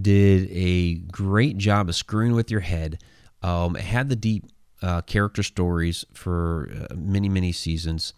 did 0.00 0.48
a 0.50 0.94
great 0.94 1.58
job 1.58 1.88
of 1.88 1.96
screwing 1.96 2.34
with 2.34 2.50
your 2.50 2.60
head. 2.60 3.02
Um, 3.42 3.76
it 3.76 3.82
had 3.82 4.08
the 4.08 4.16
deep 4.16 4.44
uh, 4.82 5.02
character 5.02 5.42
stories 5.42 6.04
for 6.12 6.70
uh, 6.90 6.94
many 6.94 7.28
many 7.28 7.52
seasons, 7.52 8.12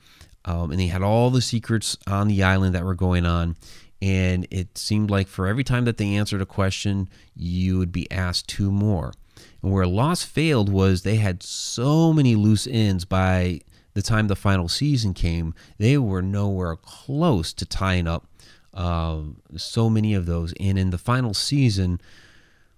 um, 0.44 0.70
and 0.70 0.80
they 0.80 0.88
had 0.88 1.02
all 1.02 1.30
the 1.30 1.40
secrets 1.40 1.96
on 2.06 2.28
the 2.28 2.42
island 2.42 2.74
that 2.74 2.84
were 2.84 2.94
going 2.94 3.26
on. 3.26 3.56
And 4.00 4.46
it 4.50 4.78
seemed 4.78 5.10
like 5.10 5.26
for 5.26 5.48
every 5.48 5.64
time 5.64 5.84
that 5.86 5.96
they 5.96 6.14
answered 6.14 6.40
a 6.40 6.46
question, 6.46 7.08
you 7.34 7.78
would 7.78 7.90
be 7.90 8.08
asked 8.12 8.46
two 8.46 8.70
more. 8.70 9.12
And 9.60 9.72
where 9.72 9.86
Lost 9.86 10.26
failed 10.26 10.68
was 10.68 11.02
they 11.02 11.16
had 11.16 11.42
so 11.42 12.12
many 12.12 12.36
loose 12.36 12.68
ends 12.70 13.04
by 13.04 13.60
the 13.94 14.02
time 14.02 14.28
the 14.28 14.36
final 14.36 14.68
season 14.68 15.14
came, 15.14 15.52
they 15.78 15.98
were 15.98 16.22
nowhere 16.22 16.76
close 16.76 17.52
to 17.54 17.66
tying 17.66 18.06
up 18.06 18.28
uh, 18.74 19.20
so 19.56 19.88
many 19.90 20.14
of 20.14 20.26
those. 20.26 20.52
And 20.60 20.78
in 20.78 20.90
the 20.90 20.98
final 20.98 21.34
season, 21.34 22.00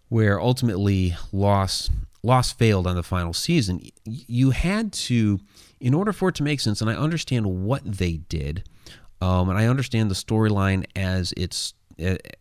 where 0.09 0.41
ultimately 0.41 1.17
Lost 1.33 1.91
Lost 2.23 2.59
failed 2.59 2.87
on 2.87 2.97
the 2.97 3.03
final 3.03 3.33
season, 3.33 3.81
you 4.05 4.51
had 4.51 4.93
to, 4.93 5.41
in 5.81 5.95
order 5.95 6.13
for 6.13 6.29
it 6.29 6.35
to 6.35 6.43
make 6.43 6.61
sense, 6.61 6.83
and 6.83 6.91
I 6.91 6.95
understand 6.95 7.47
what 7.65 7.83
they 7.83 8.19
did, 8.29 8.69
um, 9.23 9.49
and 9.49 9.59
I 9.59 9.67
understand 9.67 10.11
the 10.11 10.15
storyline 10.15 10.85
as 10.95 11.33
it's 11.37 11.73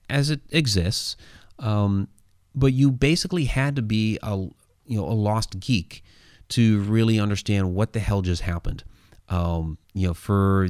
as 0.09 0.29
it 0.29 0.41
exists. 0.49 1.15
Um, 1.59 2.09
but 2.55 2.73
you 2.73 2.91
basically 2.91 3.45
had 3.45 3.75
to 3.77 3.81
be 3.81 4.19
a 4.21 4.35
you 4.35 4.97
know 4.97 5.05
a 5.05 5.13
lost 5.13 5.59
geek 5.59 6.03
to 6.49 6.81
really 6.81 7.19
understand 7.19 7.73
what 7.73 7.93
the 7.93 7.99
hell 7.99 8.21
just 8.21 8.41
happened. 8.41 8.83
Um, 9.29 9.77
you 9.93 10.07
know, 10.07 10.13
for 10.13 10.67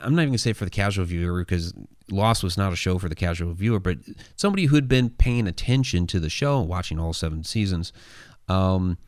I'm 0.00 0.14
not 0.14 0.22
even 0.22 0.32
gonna 0.32 0.38
say 0.38 0.52
for 0.52 0.64
the 0.64 0.70
casual 0.70 1.04
viewer 1.04 1.40
because 1.40 1.72
Lost 2.10 2.44
was 2.44 2.56
not 2.56 2.72
a 2.72 2.76
show 2.76 2.98
for 2.98 3.08
the 3.08 3.14
casual 3.14 3.52
viewer, 3.52 3.80
but 3.80 3.98
somebody 4.36 4.66
who'd 4.66 4.88
been 4.88 5.10
paying 5.10 5.46
attention 5.46 6.06
to 6.08 6.20
the 6.20 6.30
show, 6.30 6.60
and 6.60 6.68
watching 6.68 6.98
all 6.98 7.12
seven 7.12 7.42
seasons, 7.44 7.92
um, 8.48 8.98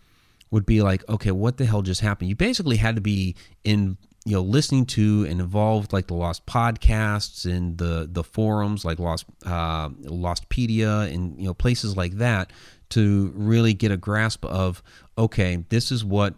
would 0.50 0.66
be 0.66 0.82
like, 0.82 1.08
okay, 1.08 1.30
what 1.30 1.58
the 1.58 1.66
hell 1.66 1.82
just 1.82 2.00
happened? 2.00 2.28
You 2.28 2.36
basically 2.36 2.76
had 2.76 2.96
to 2.96 3.00
be 3.00 3.36
in 3.64 3.98
you 4.24 4.34
know 4.34 4.42
listening 4.42 4.84
to 4.84 5.26
and 5.28 5.40
involved 5.40 5.92
like 5.92 6.06
the 6.06 6.14
lost 6.14 6.44
podcasts 6.44 7.50
and 7.50 7.78
the 7.78 8.08
the 8.10 8.22
forums 8.22 8.84
like 8.84 8.98
lost 8.98 9.24
uh, 9.46 9.88
lostpedia 9.88 11.10
and 11.12 11.38
you 11.38 11.46
know 11.46 11.54
places 11.54 11.96
like 11.96 12.12
that 12.18 12.52
to 12.90 13.32
really 13.34 13.72
get 13.72 13.90
a 13.90 13.96
grasp 13.96 14.44
of 14.44 14.82
okay 15.16 15.64
this 15.70 15.90
is 15.90 16.04
what 16.04 16.34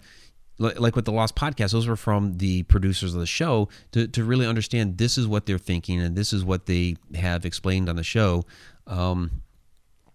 like 0.60 0.94
with 0.94 1.06
the 1.06 1.12
lost 1.12 1.34
podcast 1.34 1.72
those 1.72 1.88
were 1.88 1.96
from 1.96 2.34
the 2.34 2.62
producers 2.64 3.14
of 3.14 3.20
the 3.20 3.26
show 3.26 3.68
to, 3.92 4.06
to 4.06 4.22
really 4.22 4.46
understand 4.46 4.98
this 4.98 5.16
is 5.16 5.26
what 5.26 5.46
they're 5.46 5.58
thinking 5.58 6.00
and 6.00 6.14
this 6.14 6.32
is 6.32 6.44
what 6.44 6.66
they 6.66 6.96
have 7.14 7.44
explained 7.46 7.88
on 7.88 7.96
the 7.96 8.04
show. 8.04 8.44
Um, 8.86 9.42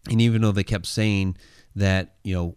and 0.10 0.22
even 0.22 0.42
though 0.42 0.52
they 0.52 0.64
kept 0.64 0.86
saying 0.86 1.36
that 1.75 2.16
you 2.24 2.36
know 2.36 2.56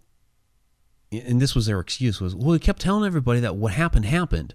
and 1.11 1.41
this 1.41 1.55
was 1.55 1.65
their 1.65 1.81
excuse 1.81 2.21
was 2.21 2.35
well 2.35 2.51
we 2.51 2.59
kept 2.59 2.81
telling 2.81 3.07
everybody 3.07 3.41
that 3.41 3.57
what 3.57 3.73
happened 3.73 4.05
happened. 4.05 4.55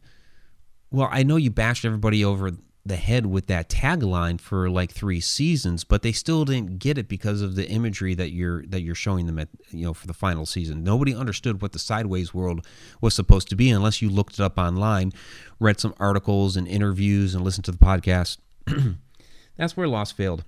Well, 0.91 1.09
I 1.11 1.23
know 1.23 1.37
you 1.37 1.49
bashed 1.49 1.85
everybody 1.85 2.23
over 2.23 2.51
the 2.85 2.95
head 2.97 3.25
with 3.25 3.47
that 3.47 3.69
tagline 3.69 4.39
for 4.39 4.69
like 4.69 4.91
three 4.91 5.21
seasons, 5.21 5.83
but 5.85 6.01
they 6.01 6.11
still 6.11 6.43
didn't 6.43 6.79
get 6.79 6.97
it 6.97 7.07
because 7.07 7.41
of 7.41 7.55
the 7.55 7.67
imagery 7.69 8.13
that 8.13 8.31
you're 8.31 8.65
that 8.65 8.81
you're 8.81 8.93
showing 8.93 9.25
them 9.25 9.39
at 9.39 9.47
you 9.71 9.85
know 9.85 9.93
for 9.93 10.05
the 10.07 10.13
final 10.13 10.45
season. 10.45 10.83
Nobody 10.83 11.15
understood 11.15 11.61
what 11.61 11.71
the 11.71 11.79
sideways 11.79 12.33
world 12.33 12.65
was 12.99 13.13
supposed 13.13 13.47
to 13.49 13.55
be 13.55 13.69
unless 13.69 14.01
you 14.01 14.09
looked 14.09 14.33
it 14.33 14.39
up 14.41 14.57
online, 14.57 15.13
read 15.59 15.79
some 15.79 15.93
articles 15.97 16.57
and 16.57 16.67
interviews, 16.67 17.33
and 17.33 17.43
listened 17.43 17.65
to 17.65 17.71
the 17.71 17.77
podcast. 17.77 18.37
That's 19.55 19.77
where 19.77 19.87
Lost 19.87 20.17
failed. 20.17 20.43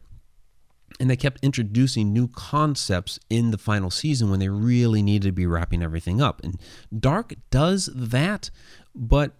And 0.99 1.09
they 1.09 1.17
kept 1.17 1.43
introducing 1.43 2.13
new 2.13 2.29
concepts 2.29 3.19
in 3.29 3.51
the 3.51 3.57
final 3.57 3.89
season 3.89 4.29
when 4.29 4.39
they 4.39 4.47
really 4.47 5.01
needed 5.01 5.27
to 5.27 5.33
be 5.33 5.45
wrapping 5.45 5.83
everything 5.83 6.21
up. 6.21 6.41
And 6.41 6.59
Dark 6.97 7.33
does 7.49 7.89
that, 7.93 8.49
but 8.93 9.33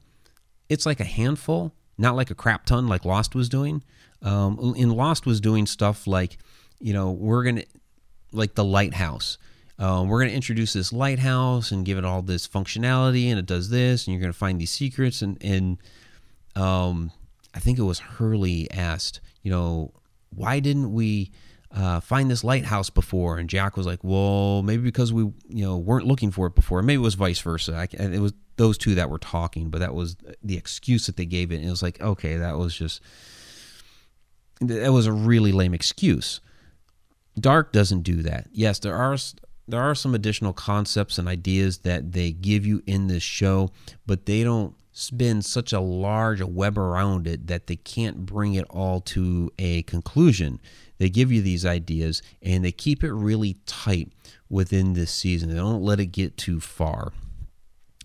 it's 0.67 0.85
like 0.85 0.99
a 0.99 1.05
handful, 1.05 1.73
not 1.97 2.15
like 2.15 2.31
a 2.31 2.35
crap 2.35 2.65
ton 2.65 2.87
like 2.87 3.05
Lost 3.05 3.35
was 3.35 3.49
doing. 3.49 3.83
Um, 4.21 4.73
in 4.75 4.89
Lost 4.89 5.25
was 5.25 5.39
doing 5.39 5.65
stuff 5.65 6.07
like, 6.07 6.37
you 6.79 6.93
know, 6.93 7.11
we're 7.11 7.43
gonna 7.43 7.63
like 8.31 8.55
the 8.55 8.63
lighthouse. 8.63 9.37
Um, 9.77 10.07
we're 10.07 10.19
going 10.19 10.29
to 10.29 10.35
introduce 10.35 10.73
this 10.73 10.93
lighthouse 10.93 11.71
and 11.71 11.85
give 11.85 11.97
it 11.97 12.05
all 12.05 12.21
this 12.21 12.47
functionality, 12.47 13.27
and 13.29 13.37
it 13.37 13.45
does 13.45 13.69
this, 13.69 14.05
and 14.05 14.13
you're 14.13 14.21
going 14.21 14.31
to 14.31 14.37
find 14.37 14.59
these 14.59 14.71
secrets. 14.71 15.21
And, 15.21 15.37
and 15.41 15.77
um, 16.55 17.11
I 17.53 17.59
think 17.59 17.77
it 17.77 17.83
was 17.83 17.99
Hurley 17.99 18.71
asked, 18.71 19.19
you 19.41 19.51
know, 19.51 19.91
why 20.29 20.61
didn't 20.61 20.93
we 20.93 21.31
uh, 21.71 21.99
find 21.99 22.31
this 22.31 22.43
lighthouse 22.43 22.89
before? 22.89 23.37
And 23.37 23.49
Jack 23.49 23.75
was 23.75 23.85
like, 23.85 24.01
well, 24.01 24.63
maybe 24.63 24.83
because 24.83 25.11
we, 25.11 25.23
you 25.49 25.65
know, 25.65 25.77
weren't 25.77 26.07
looking 26.07 26.31
for 26.31 26.47
it 26.47 26.55
before. 26.55 26.81
Maybe 26.81 26.95
it 26.95 27.03
was 27.03 27.15
vice 27.15 27.41
versa. 27.41 27.75
I, 27.75 28.01
it 28.01 28.19
was 28.19 28.33
those 28.57 28.77
two 28.77 28.95
that 28.95 29.09
were 29.09 29.19
talking, 29.19 29.69
but 29.69 29.79
that 29.79 29.93
was 29.93 30.15
the 30.43 30.57
excuse 30.57 31.05
that 31.07 31.17
they 31.17 31.25
gave 31.25 31.51
it. 31.51 31.57
And 31.57 31.65
it 31.65 31.69
was 31.69 31.83
like, 31.83 32.01
okay, 32.01 32.37
that 32.37 32.57
was 32.57 32.75
just 32.75 33.01
that 34.61 34.93
was 34.93 35.05
a 35.05 35.11
really 35.11 35.51
lame 35.51 35.73
excuse. 35.73 36.39
Dark 37.37 37.73
doesn't 37.73 38.01
do 38.01 38.21
that. 38.21 38.47
Yes, 38.51 38.79
there 38.79 38.95
are 38.95 39.17
there 39.67 39.81
are 39.81 39.95
some 39.95 40.13
additional 40.13 40.53
concepts 40.53 41.17
and 41.17 41.27
ideas 41.27 41.79
that 41.79 42.11
they 42.11 42.31
give 42.31 42.65
you 42.65 42.83
in 42.85 43.07
this 43.07 43.23
show, 43.23 43.71
but 44.05 44.25
they 44.25 44.43
don't 44.43 44.75
spin 44.91 45.41
such 45.41 45.73
a 45.73 45.79
large 45.79 46.41
web 46.41 46.77
around 46.77 47.27
it 47.27 47.47
that 47.47 47.67
they 47.67 47.75
can't 47.75 48.25
bring 48.25 48.53
it 48.53 48.65
all 48.69 49.01
to 49.01 49.51
a 49.59 49.81
conclusion. 49.83 50.59
They 50.99 51.09
give 51.09 51.31
you 51.31 51.41
these 51.41 51.65
ideas 51.65 52.21
and 52.41 52.63
they 52.63 52.71
keep 52.71 53.03
it 53.03 53.11
really 53.11 53.57
tight 53.65 54.13
within 54.49 54.93
this 54.93 55.11
season. 55.11 55.49
They 55.49 55.55
don't 55.55 55.83
let 55.83 55.99
it 55.99 56.07
get 56.07 56.37
too 56.37 56.61
far. 56.61 57.11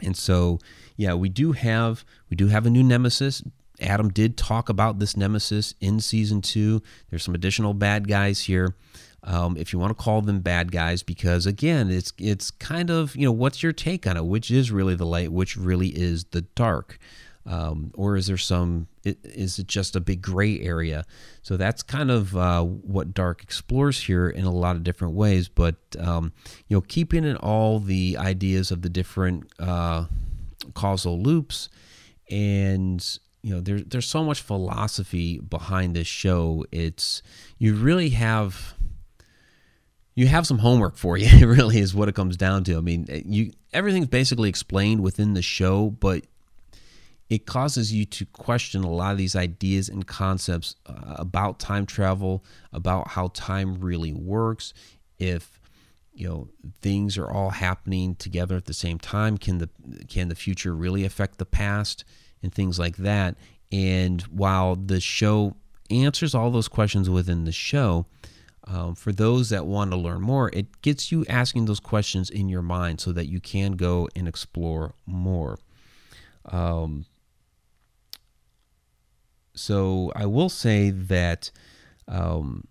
And 0.03 0.17
so, 0.17 0.59
yeah, 0.97 1.15
we 1.15 1.29
do 1.29 1.53
have 1.53 2.05
we 2.29 2.37
do 2.37 2.49
have 2.49 2.67
a 2.67 2.71
new 2.71 2.83
nemesis. 2.83 3.43
Adam 3.81 4.11
did 4.11 4.37
talk 4.37 4.69
about 4.69 4.99
this 4.99 5.17
nemesis 5.17 5.75
in 5.81 6.01
season 6.01 6.43
two. 6.43 6.83
There's 7.09 7.23
some 7.23 7.35
additional 7.35 7.73
bad 7.73 8.09
guys 8.09 8.43
here, 8.43 8.75
um, 9.23 9.57
if 9.57 9.73
you 9.73 9.79
want 9.79 9.97
to 9.97 10.03
call 10.03 10.23
them 10.23 10.41
bad 10.41 10.73
guys, 10.73 11.03
because 11.03 11.47
again, 11.47 11.91
it's 11.91 12.13
it's 12.19 12.51
kind 12.51 12.91
of 12.91 13.15
you 13.17 13.27
know 13.27 13.33
what's 13.33 13.63
your 13.63 13.73
take 13.73 14.07
on 14.07 14.17
it? 14.17 14.25
Which 14.25 14.51
is 14.51 14.71
really 14.71 14.95
the 14.95 15.07
light? 15.07 15.31
Which 15.33 15.57
really 15.57 15.89
is 15.89 16.25
the 16.25 16.43
dark? 16.43 16.99
Um, 17.47 17.91
or 17.95 18.17
is 18.17 18.27
there 18.27 18.37
some? 18.37 18.87
Is 19.05 19.59
it 19.59 19.67
just 19.67 19.97
a 19.97 20.01
big 20.01 20.21
gray 20.21 20.61
area? 20.61 21.05
So 21.43 21.57
that's 21.57 21.83
kind 21.83 22.11
of 22.11 22.37
uh, 22.37 22.63
what 22.63 23.15
Dark 23.15 23.43
explores 23.43 24.03
here 24.03 24.29
in 24.29 24.45
a 24.45 24.53
lot 24.53 24.77
of 24.77 24.85
different 24.85 25.15
ways. 25.15 25.49
But 25.49 25.77
um, 25.99 26.33
you 26.69 26.77
know, 26.77 26.83
keeping 26.83 27.25
in 27.25 27.37
all 27.37 27.79
the 27.81 28.17
ideas 28.19 28.71
of 28.71 28.83
the 28.83 28.91
different 28.91 29.51
uh, 29.59 30.07
causal 30.75 31.21
loops, 31.21 31.71
and 32.31 33.05
you 33.43 33.55
know, 33.55 33.61
there's 33.61 33.85
there's 33.85 34.07
so 34.07 34.23
much 34.23 34.43
philosophy 34.43 35.39
behind 35.39 35.97
this 35.97 36.07
show. 36.07 36.65
It's 36.71 37.23
you 37.59 37.75
really 37.75 38.11
have 38.11 38.75
you 40.15 40.27
have 40.27 40.47
some 40.47 40.59
homework 40.59 40.97
for 40.97 41.17
you. 41.17 41.27
It 41.27 41.47
really 41.57 41.79
is 41.79 41.95
what 41.95 42.09
it 42.09 42.15
comes 42.15 42.37
down 42.37 42.65
to. 42.65 42.77
I 42.77 42.81
mean, 42.81 43.07
you 43.25 43.53
everything's 43.73 44.09
basically 44.09 44.49
explained 44.49 45.03
within 45.03 45.35
the 45.35 45.43
show, 45.43 45.91
but 45.91 46.25
it 47.31 47.47
causes 47.47 47.93
you 47.93 48.05
to 48.05 48.27
question 48.27 48.83
a 48.83 48.91
lot 48.91 49.13
of 49.13 49.19
these 49.19 49.37
ideas 49.37 49.89
and 49.89 50.05
concepts 50.07 50.75
uh, 50.87 51.15
about 51.17 51.61
time 51.61 51.87
travel, 51.87 52.45
about 52.73 53.09
how 53.09 53.29
time 53.29 53.81
really 53.81 54.13
works. 54.13 54.75
If 55.19 55.61
you 56.13 56.29
know 56.29 56.49
things 56.83 57.17
are 57.17 57.31
all 57.31 57.51
happening 57.51 58.17
together 58.17 58.57
at 58.57 58.65
the 58.65 58.75
same 58.75 58.99
time, 58.99 59.39
can 59.39 59.59
the 59.59 59.69
can 60.09 60.29
the 60.29 60.35
future 60.35 60.75
really 60.75 61.05
affect 61.05 61.39
the 61.39 61.47
past 61.47 62.05
and 62.43 62.53
things 62.53 62.81
like 62.81 62.97
that? 62.97 63.37
And 63.71 64.21
while 64.23 64.75
the 64.75 65.01
show 65.01 65.57
answers 65.89 66.35
all 66.35 66.51
those 66.51 66.67
questions 66.67 67.09
within 67.09 67.45
the 67.45 67.53
show, 67.53 68.07
um, 68.65 68.97
for 68.97 69.13
those 69.13 69.51
that 69.51 69.67
want 69.67 69.93
to 69.93 69.97
learn 69.97 70.21
more, 70.21 70.51
it 70.53 70.83
gets 70.83 71.13
you 71.13 71.25
asking 71.29 71.67
those 71.67 71.79
questions 71.79 72.29
in 72.29 72.49
your 72.49 72.63
mind 72.63 73.01
so 73.01 73.13
that 73.13 73.29
you 73.29 73.39
can 73.39 73.73
go 73.73 74.09
and 74.17 74.27
explore 74.27 74.95
more. 75.07 75.61
Um, 76.47 77.07
so 79.61 80.11
I 80.17 80.25
will 80.25 80.49
say 80.49 80.89
that 80.89 81.51
um, 82.09 82.67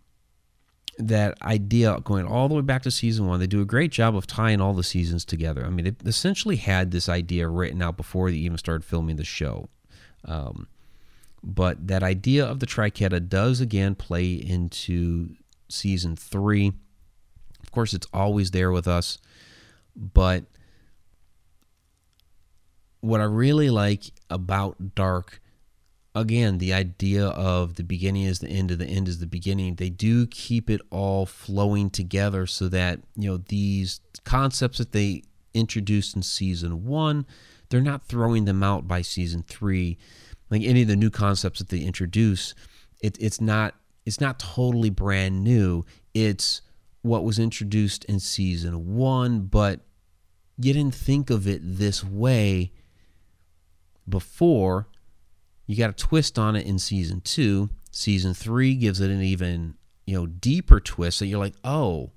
that 0.98 1.40
idea 1.44 2.00
going 2.04 2.26
all 2.26 2.50
the 2.50 2.56
way 2.56 2.62
back 2.62 2.82
to 2.84 2.92
season 2.92 3.28
one. 3.28 3.40
They 3.40 3.48
do 3.48 3.62
a 3.62 3.66
great 3.66 3.92
job 3.92 4.16
of 4.16 4.26
tying 4.26 4.60
all 4.60 4.74
the 4.74 4.84
seasons 4.84 5.24
together. 5.24 5.64
I 5.66 5.70
mean, 5.70 5.86
they 5.86 6.10
essentially 6.10 6.56
had 6.56 6.90
this 6.90 7.08
idea 7.08 7.48
written 7.48 7.82
out 7.82 7.96
before 7.96 8.32
they 8.32 8.38
even 8.38 8.58
started 8.58 8.84
filming 8.84 9.18
the 9.18 9.24
show. 9.24 9.70
Um, 10.26 10.68
but 11.44 11.88
that 11.88 12.02
idea 12.02 12.44
of 12.44 12.60
the 12.60 12.66
triquetra 12.66 13.30
does 13.30 13.62
again 13.62 13.94
play 13.94 14.34
into 14.34 15.36
season 15.70 16.16
three. 16.16 16.74
Of 17.62 17.72
course, 17.72 17.94
it's 17.94 18.08
always 18.12 18.50
there 18.50 18.72
with 18.72 18.88
us, 18.88 19.20
but 19.96 20.46
what 23.00 23.22
I 23.22 23.26
really 23.26 23.70
like 23.70 24.06
about 24.30 24.96
Dark, 24.96 25.40
again, 26.20 26.58
the 26.58 26.74
idea 26.74 27.28
of 27.28 27.76
the 27.76 27.84
beginning 27.84 28.24
is 28.24 28.40
the 28.40 28.50
end, 28.50 28.72
of 28.72 28.80
the 28.80 28.86
end 28.86 29.08
is 29.08 29.20
the 29.20 29.28
beginning. 29.28 29.76
They 29.76 29.90
do 29.90 30.28
keep 30.28 30.70
it 30.70 30.82
all 30.90 31.26
flowing 31.26 31.90
together 31.90 32.46
so 32.46 32.68
that 32.70 33.00
you 33.16 33.30
know 33.30 33.38
these 33.38 34.02
concepts 34.24 34.78
that 34.78 34.92
they 34.92 35.24
introduced 35.54 36.16
in 36.16 36.22
season 36.22 36.86
one, 36.86 37.26
they're 37.70 37.82
not 37.82 38.04
throwing 38.04 38.46
them 38.46 38.64
out 38.64 38.88
by 38.88 39.02
season 39.02 39.44
three. 39.48 39.98
Like 40.50 40.64
any 40.64 40.82
of 40.82 40.88
the 40.88 40.96
new 40.96 41.10
concepts 41.10 41.60
that 41.60 41.70
they 41.70 41.80
introduce, 41.82 42.54
it, 43.02 43.18
it's 43.20 43.40
not 43.40 43.76
it's 44.06 44.22
not 44.22 44.40
totally 44.40 44.90
brand 44.90 45.44
new. 45.44 45.86
It's 46.14 46.62
what 47.02 47.24
was 47.24 47.40
introduced 47.40 48.04
in 48.06 48.20
season 48.20 48.96
one, 48.96 49.42
but 49.42 49.82
you 50.58 50.74
didn't 50.74 50.96
think 50.96 51.30
of 51.30 51.48
it 51.48 51.62
this 51.64 52.04
way 52.04 52.72
before. 54.08 54.88
You 55.70 55.76
got 55.76 55.92
a 55.92 55.94
twist 55.94 56.40
on 56.40 56.56
it 56.56 56.66
in 56.66 56.80
season 56.80 57.22
two. 57.22 57.70
Season 57.92 58.34
three 58.34 58.74
gives 58.74 59.02
it 59.02 59.12
an 59.12 59.22
even 59.22 59.76
you 60.08 60.16
know 60.16 60.26
deeper 60.26 60.80
twist. 60.80 61.20
that 61.20 61.28
you're 61.28 61.38
like, 61.38 61.54
oh, 61.64 62.10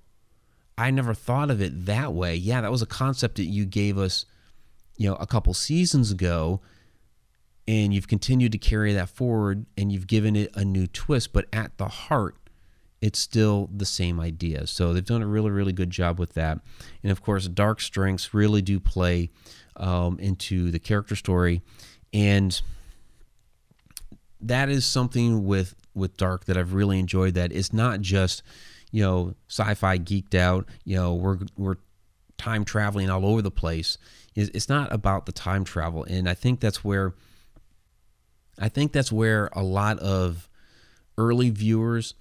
I 0.78 0.90
never 0.90 1.12
thought 1.12 1.50
of 1.50 1.60
it 1.60 1.84
that 1.84 2.14
way. 2.14 2.34
Yeah, 2.34 2.62
that 2.62 2.70
was 2.70 2.80
a 2.80 2.86
concept 2.86 3.36
that 3.36 3.44
you 3.44 3.66
gave 3.66 3.98
us, 3.98 4.24
you 4.96 5.06
know, 5.06 5.16
a 5.16 5.26
couple 5.26 5.52
seasons 5.52 6.10
ago, 6.10 6.62
and 7.68 7.92
you've 7.92 8.08
continued 8.08 8.52
to 8.52 8.58
carry 8.58 8.94
that 8.94 9.10
forward, 9.10 9.66
and 9.76 9.92
you've 9.92 10.06
given 10.06 10.34
it 10.34 10.50
a 10.56 10.64
new 10.64 10.86
twist. 10.86 11.34
But 11.34 11.44
at 11.52 11.76
the 11.76 11.88
heart, 11.88 12.36
it's 13.02 13.18
still 13.18 13.68
the 13.70 13.84
same 13.84 14.18
idea. 14.18 14.66
So 14.66 14.94
they've 14.94 15.04
done 15.04 15.20
a 15.20 15.26
really, 15.26 15.50
really 15.50 15.74
good 15.74 15.90
job 15.90 16.18
with 16.18 16.32
that. 16.32 16.58
And 17.02 17.12
of 17.12 17.20
course, 17.20 17.48
dark 17.48 17.82
strengths 17.82 18.32
really 18.32 18.62
do 18.62 18.80
play 18.80 19.28
um, 19.76 20.18
into 20.20 20.70
the 20.70 20.78
character 20.78 21.16
story, 21.16 21.60
and 22.14 22.58
that 24.42 24.68
is 24.68 24.84
something 24.84 25.44
with 25.44 25.74
with 25.94 26.16
Dark 26.16 26.46
that 26.46 26.56
I've 26.56 26.74
really 26.74 26.98
enjoyed. 26.98 27.34
That 27.34 27.52
it's 27.52 27.72
not 27.72 28.00
just 28.00 28.42
you 28.90 29.02
know 29.02 29.34
sci-fi 29.48 29.98
geeked 29.98 30.34
out. 30.34 30.68
You 30.84 30.96
know 30.96 31.14
we're 31.14 31.38
we're 31.56 31.76
time 32.38 32.64
traveling 32.64 33.10
all 33.10 33.26
over 33.26 33.42
the 33.42 33.50
place. 33.50 33.98
It's 34.34 34.68
not 34.68 34.90
about 34.92 35.26
the 35.26 35.32
time 35.32 35.64
travel, 35.64 36.04
and 36.04 36.28
I 36.28 36.34
think 36.34 36.60
that's 36.60 36.82
where 36.82 37.14
I 38.58 38.68
think 38.68 38.92
that's 38.92 39.12
where 39.12 39.50
a 39.52 39.62
lot 39.62 39.98
of 39.98 40.48
early 41.18 41.50
viewers 41.50 42.14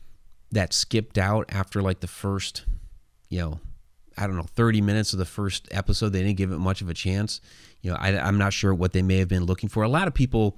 that 0.51 0.73
skipped 0.73 1.17
out 1.17 1.45
after 1.49 1.81
like 1.81 2.01
the 2.01 2.07
first, 2.07 2.65
you 3.29 3.39
know, 3.39 3.59
I 4.17 4.27
don't 4.27 4.35
know, 4.35 4.43
30 4.43 4.81
minutes 4.81 5.13
of 5.13 5.19
the 5.19 5.25
first 5.25 5.67
episode. 5.71 6.09
They 6.09 6.21
didn't 6.21 6.37
give 6.37 6.51
it 6.51 6.57
much 6.57 6.81
of 6.81 6.89
a 6.89 6.93
chance. 6.93 7.39
You 7.81 7.91
know, 7.91 7.97
I, 7.99 8.11
am 8.27 8.37
not 8.37 8.53
sure 8.53 8.73
what 8.73 8.91
they 8.91 9.01
may 9.01 9.17
have 9.17 9.29
been 9.29 9.45
looking 9.45 9.69
for. 9.69 9.83
A 9.83 9.89
lot 9.89 10.07
of 10.07 10.13
people 10.13 10.57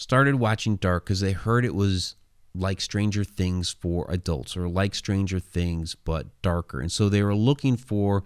started 0.00 0.36
watching 0.36 0.76
Dark 0.76 1.04
because 1.04 1.20
they 1.20 1.32
heard 1.32 1.62
it 1.62 1.74
was 1.74 2.16
like 2.54 2.80
Stranger 2.80 3.22
Things 3.22 3.68
for 3.68 4.06
adults 4.08 4.56
or 4.56 4.66
like 4.66 4.94
Stranger 4.94 5.38
Things 5.38 5.94
but 5.94 6.26
darker. 6.40 6.80
And 6.80 6.90
so 6.90 7.10
they 7.10 7.22
were 7.22 7.34
looking 7.34 7.76
for 7.76 8.24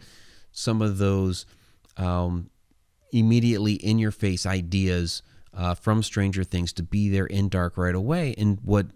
some 0.53 0.81
of 0.81 0.99
those 0.99 1.47
um, 1.97 2.49
immediately 3.11 3.73
in 3.73 3.99
your 3.99 4.13
face 4.13 4.47
ideas 4.47 5.23
uh, 5.53 5.75
from 5.75 6.05
Stranger 6.05 6.45
Things 6.45 6.73
to 6.75 6.85
be 6.85 7.09
there 7.09 7.27
in 7.27 7.49
Dark 7.49 7.77
right 7.77 7.95
away. 7.95 8.37
And 8.39 8.61
what 8.63 8.87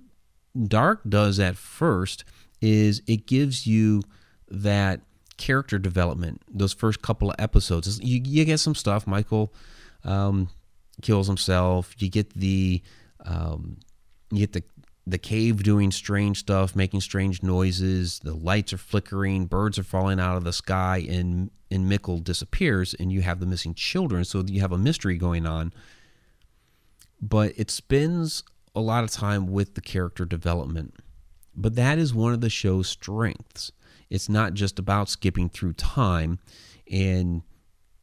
Dark 0.56 1.00
does 1.08 1.40
at 1.40 1.56
first 1.56 2.22
is 2.60 3.02
it 3.08 3.26
gives 3.26 3.66
you 3.66 4.02
that 4.48 5.00
character 5.36 5.80
development. 5.80 6.42
Those 6.48 6.74
first 6.74 7.02
couple 7.02 7.30
of 7.30 7.36
episodes, 7.40 7.98
you, 8.00 8.22
you 8.24 8.44
get 8.44 8.58
some 8.58 8.76
stuff. 8.76 9.04
Michael 9.04 9.52
um, 10.04 10.48
kills 11.02 11.26
himself. 11.26 11.94
You 11.98 12.08
get 12.08 12.34
the 12.34 12.82
um, 13.24 13.78
you 14.30 14.40
get 14.40 14.52
the 14.52 14.62
the 15.06 15.18
cave 15.18 15.62
doing 15.62 15.90
strange 15.90 16.38
stuff, 16.38 16.76
making 16.76 17.00
strange 17.00 17.42
noises. 17.42 18.20
The 18.20 18.34
lights 18.34 18.74
are 18.74 18.78
flickering. 18.78 19.46
Birds 19.46 19.78
are 19.78 19.84
falling 19.84 20.20
out 20.20 20.36
of 20.36 20.44
the 20.44 20.52
sky, 20.52 21.06
and 21.08 21.50
and 21.70 21.90
Mikkel 21.90 22.22
disappears, 22.22 22.94
and 22.94 23.12
you 23.12 23.22
have 23.22 23.40
the 23.40 23.46
missing 23.46 23.74
children. 23.74 24.24
So 24.24 24.44
you 24.46 24.60
have 24.60 24.72
a 24.72 24.78
mystery 24.78 25.16
going 25.16 25.46
on. 25.46 25.72
But 27.20 27.52
it 27.56 27.70
spends 27.70 28.44
a 28.74 28.80
lot 28.80 29.02
of 29.02 29.10
time 29.10 29.48
with 29.48 29.74
the 29.74 29.80
character 29.80 30.24
development. 30.24 30.94
But 31.54 31.74
that 31.74 31.98
is 31.98 32.14
one 32.14 32.32
of 32.32 32.40
the 32.40 32.50
show's 32.50 32.88
strengths. 32.88 33.72
It's 34.08 34.28
not 34.28 34.54
just 34.54 34.78
about 34.78 35.08
skipping 35.08 35.48
through 35.48 35.72
time 35.74 36.38
and 36.90 37.42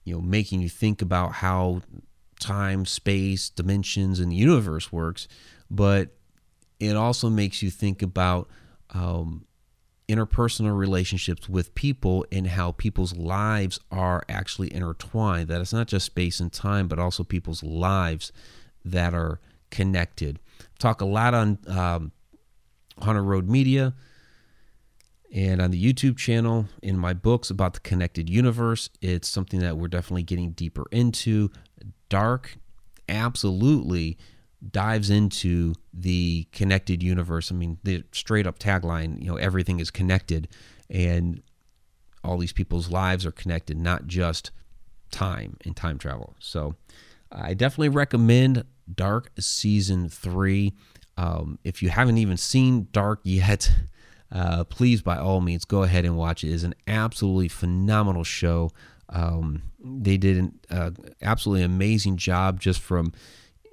you 0.04 0.14
know 0.14 0.22
making 0.22 0.62
you 0.62 0.70
think 0.70 1.02
about 1.02 1.34
how 1.34 1.82
time, 2.46 2.86
space, 2.86 3.50
dimensions, 3.50 4.20
and 4.20 4.32
the 4.32 4.36
universe 4.36 4.92
works, 4.92 5.28
but 5.70 6.10
it 6.80 6.96
also 6.96 7.30
makes 7.30 7.64
you 7.64 7.70
think 7.70 8.02
about 8.02 8.48
um, 8.94 9.46
interpersonal 10.08 10.78
relationships 10.78 11.50
with 11.50 11.74
people 11.74 12.26
and 12.32 12.48
how 12.48 12.72
people's 12.72 13.16
lives 13.16 13.80
are 13.92 14.24
actually 14.30 14.72
intertwined. 14.74 15.48
That 15.48 15.62
it's 15.62 15.74
not 15.74 15.88
just 15.88 16.06
space 16.06 16.40
and 16.40 16.52
time, 16.52 16.88
but 16.88 17.00
also 17.00 17.24
people's 17.24 17.64
lives 17.64 18.32
that 18.84 19.14
are 19.14 19.40
connected. 19.72 20.40
Talk 20.78 21.02
a 21.02 21.06
lot 21.06 21.34
on 21.34 21.58
um, 21.68 22.12
Haunted 23.00 23.24
Road 23.24 23.50
Media 23.50 23.94
and 25.34 25.60
on 25.60 25.72
the 25.72 25.84
YouTube 25.84 26.16
channel, 26.18 26.68
in 26.82 26.98
my 26.98 27.14
books 27.14 27.50
about 27.50 27.74
the 27.74 27.80
connected 27.80 28.30
universe. 28.30 28.90
It's 29.02 29.28
something 29.28 29.60
that 29.62 29.78
we're 29.78 29.88
definitely 29.88 30.24
getting 30.24 30.52
deeper 30.52 30.86
into. 30.92 31.52
Dark 32.16 32.58
absolutely 33.10 34.18
dives 34.72 35.10
into 35.10 35.74
the 35.94 36.48
connected 36.54 37.04
universe. 37.04 37.52
I 37.52 37.56
mean, 37.56 37.78
the 37.84 38.06
straight 38.14 38.48
up 38.48 38.58
tagline, 38.58 39.22
you 39.22 39.28
know, 39.28 39.36
everything 39.36 39.82
is 39.82 39.92
connected 39.92 40.48
and 40.90 41.44
all 42.24 42.38
these 42.38 42.54
people's 42.54 42.90
lives 42.90 43.26
are 43.26 43.34
connected, 43.34 43.78
not 43.78 44.08
just 44.08 44.52
time 45.12 45.58
and 45.66 45.76
time 45.76 45.98
travel. 45.98 46.38
So 46.40 46.76
I 47.34 47.54
definitely 47.54 47.90
recommend 47.90 48.64
Dark 48.94 49.32
Season 49.38 50.08
3. 50.08 50.74
Um, 51.18 51.60
if 51.66 51.84
you 51.84 51.90
haven't 51.90 52.18
even 52.18 52.38
seen 52.38 52.88
Dark 52.94 53.20
yet, 53.24 53.70
uh, 54.32 54.64
please, 54.64 55.02
by 55.02 55.18
all 55.18 55.42
means, 55.42 55.66
go 55.66 55.84
ahead 55.84 56.06
and 56.06 56.16
watch 56.16 56.46
it. 56.46 56.52
It 56.52 56.54
is 56.54 56.64
an 56.64 56.76
absolutely 56.88 57.50
phenomenal 57.50 58.24
show. 58.24 58.72
Um, 59.10 59.64
they 59.80 60.18
did 60.18 60.38
an 60.38 60.60
uh, 60.70 60.92
absolutely 61.22 61.64
amazing 61.64 62.18
job 62.18 62.60
just 62.60 62.80
from 62.80 63.14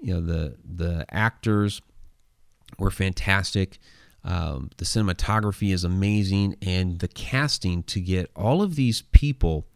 you 0.00 0.14
know 0.14 0.20
the 0.20 0.56
the 0.64 1.06
actors 1.10 1.80
were 2.78 2.90
fantastic. 2.90 3.78
Um, 4.24 4.70
the 4.76 4.84
cinematography 4.84 5.72
is 5.72 5.84
amazing, 5.84 6.56
and 6.62 6.98
the 7.00 7.08
casting 7.08 7.82
to 7.84 8.00
get 8.00 8.30
all 8.36 8.62
of 8.62 8.76
these 8.76 9.02
people, 9.02 9.66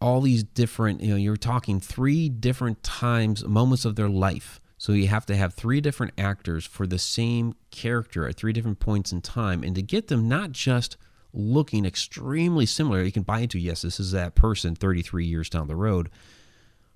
all 0.00 0.20
these 0.20 0.42
different, 0.42 1.00
you 1.00 1.10
know, 1.10 1.16
you're 1.16 1.36
talking 1.36 1.78
three 1.78 2.28
different 2.28 2.82
times, 2.82 3.44
moments 3.44 3.84
of 3.84 3.94
their 3.94 4.08
life. 4.08 4.60
So 4.78 4.92
you 4.92 5.08
have 5.08 5.26
to 5.26 5.36
have 5.36 5.54
three 5.54 5.80
different 5.80 6.14
actors 6.18 6.64
for 6.64 6.86
the 6.86 6.98
same 6.98 7.54
character 7.70 8.26
at 8.26 8.36
three 8.36 8.52
different 8.52 8.80
points 8.80 9.12
in 9.12 9.20
time, 9.20 9.62
and 9.62 9.74
to 9.76 9.82
get 9.82 10.08
them 10.08 10.28
not 10.28 10.52
just 10.52 10.96
looking 11.32 11.84
extremely 11.84 12.66
similar. 12.66 13.02
You 13.02 13.12
can 13.12 13.22
buy 13.22 13.40
into, 13.40 13.58
yes, 13.58 13.82
this 13.82 14.00
is 14.00 14.12
that 14.12 14.34
person 14.34 14.74
33 14.74 15.24
years 15.24 15.48
down 15.48 15.68
the 15.68 15.76
road. 15.76 16.10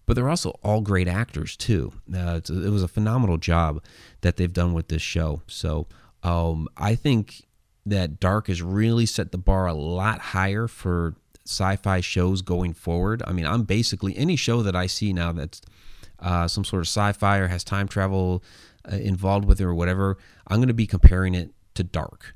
But 0.06 0.14
they're 0.14 0.28
also 0.28 0.50
all 0.62 0.82
great 0.82 1.08
actors, 1.08 1.56
too. 1.56 1.92
Uh, 2.14 2.40
it 2.44 2.70
was 2.70 2.82
a 2.82 2.88
phenomenal 2.88 3.38
job 3.38 3.82
that 4.20 4.36
they've 4.36 4.52
done 4.52 4.74
with 4.74 4.88
this 4.88 5.00
show. 5.00 5.42
So 5.46 5.86
um, 6.22 6.68
I 6.76 6.94
think 6.94 7.46
that 7.86 8.20
Dark 8.20 8.48
has 8.48 8.60
really 8.62 9.06
set 9.06 9.32
the 9.32 9.38
bar 9.38 9.66
a 9.66 9.74
lot 9.74 10.20
higher 10.20 10.66
for 10.66 11.14
sci 11.46 11.76
fi 11.76 12.00
shows 12.00 12.42
going 12.42 12.74
forward. 12.74 13.22
I 13.26 13.32
mean, 13.32 13.46
I'm 13.46 13.62
basically 13.62 14.16
any 14.16 14.36
show 14.36 14.62
that 14.62 14.76
I 14.76 14.86
see 14.86 15.12
now 15.12 15.32
that's 15.32 15.60
uh, 16.18 16.48
some 16.48 16.64
sort 16.64 16.80
of 16.80 16.88
sci 16.88 17.12
fi 17.12 17.38
or 17.38 17.48
has 17.48 17.64
time 17.64 17.88
travel 17.88 18.42
uh, 18.90 18.96
involved 18.96 19.44
with 19.44 19.60
it 19.60 19.64
or 19.64 19.74
whatever, 19.74 20.16
I'm 20.46 20.58
going 20.58 20.68
to 20.68 20.74
be 20.74 20.86
comparing 20.86 21.34
it 21.34 21.50
to 21.74 21.84
Dark. 21.84 22.34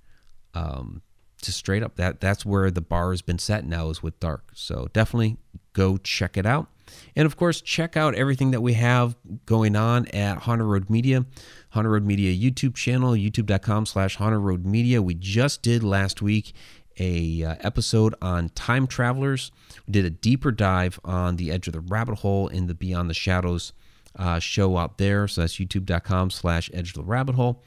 Um, 0.55 1.03
just 1.42 1.59
straight 1.59 1.83
up 1.83 1.96
that 1.96 2.20
that's 2.20 2.44
where 2.44 2.70
the 2.70 2.81
bar 2.81 3.11
has 3.11 3.22
been 3.22 3.38
set 3.38 3.64
now 3.64 3.88
is 3.90 4.03
with 4.03 4.18
dark 4.20 4.51
so 4.55 4.88
definitely 4.92 5.37
go 5.72 5.96
check 5.96 6.37
it 6.37 6.46
out 6.46 6.68
And 7.14 7.27
of 7.27 7.37
course, 7.37 7.61
check 7.61 7.96
out 7.96 8.14
everything 8.14 8.51
that 8.53 8.61
we 8.61 8.74
have 8.74 9.16
going 9.46 9.77
on 9.77 10.07
at 10.09 10.38
Haunted 10.38 10.66
Road 10.66 10.88
Media. 10.88 11.27
Haunted 11.70 11.92
Road 11.92 12.05
Media 12.05 12.35
YouTube 12.35 12.74
channel, 12.74 13.12
youtube.com 13.12 13.87
slash 13.87 14.16
Haunted 14.16 14.40
Road 14.40 14.64
Media. 14.64 15.03
We 15.03 15.14
just 15.14 15.62
did 15.62 15.83
last 15.83 16.22
week 16.22 16.55
a 16.98 17.44
uh, 17.44 17.55
episode 17.61 18.14
on 18.20 18.48
time 18.51 18.87
travelers. 18.87 19.53
We 19.87 19.92
did 19.92 20.05
a 20.05 20.11
deeper 20.11 20.51
dive 20.51 20.98
on 21.05 21.37
the 21.37 21.51
Edge 21.51 21.66
of 21.66 21.74
the 21.74 21.81
Rabbit 21.81 22.20
Hole 22.20 22.48
in 22.48 22.66
the 22.66 22.74
Beyond 22.74 23.09
the 23.09 23.14
Shadows 23.14 23.72
uh, 24.16 24.38
show 24.38 24.77
out 24.77 24.98
there. 24.98 25.29
So 25.29 25.42
that's 25.42 25.57
youtube.com 25.57 26.31
slash 26.31 26.70
Edge 26.72 26.90
of 26.90 26.94
the 26.94 27.05
Rabbit 27.05 27.35
Hole. 27.35 27.62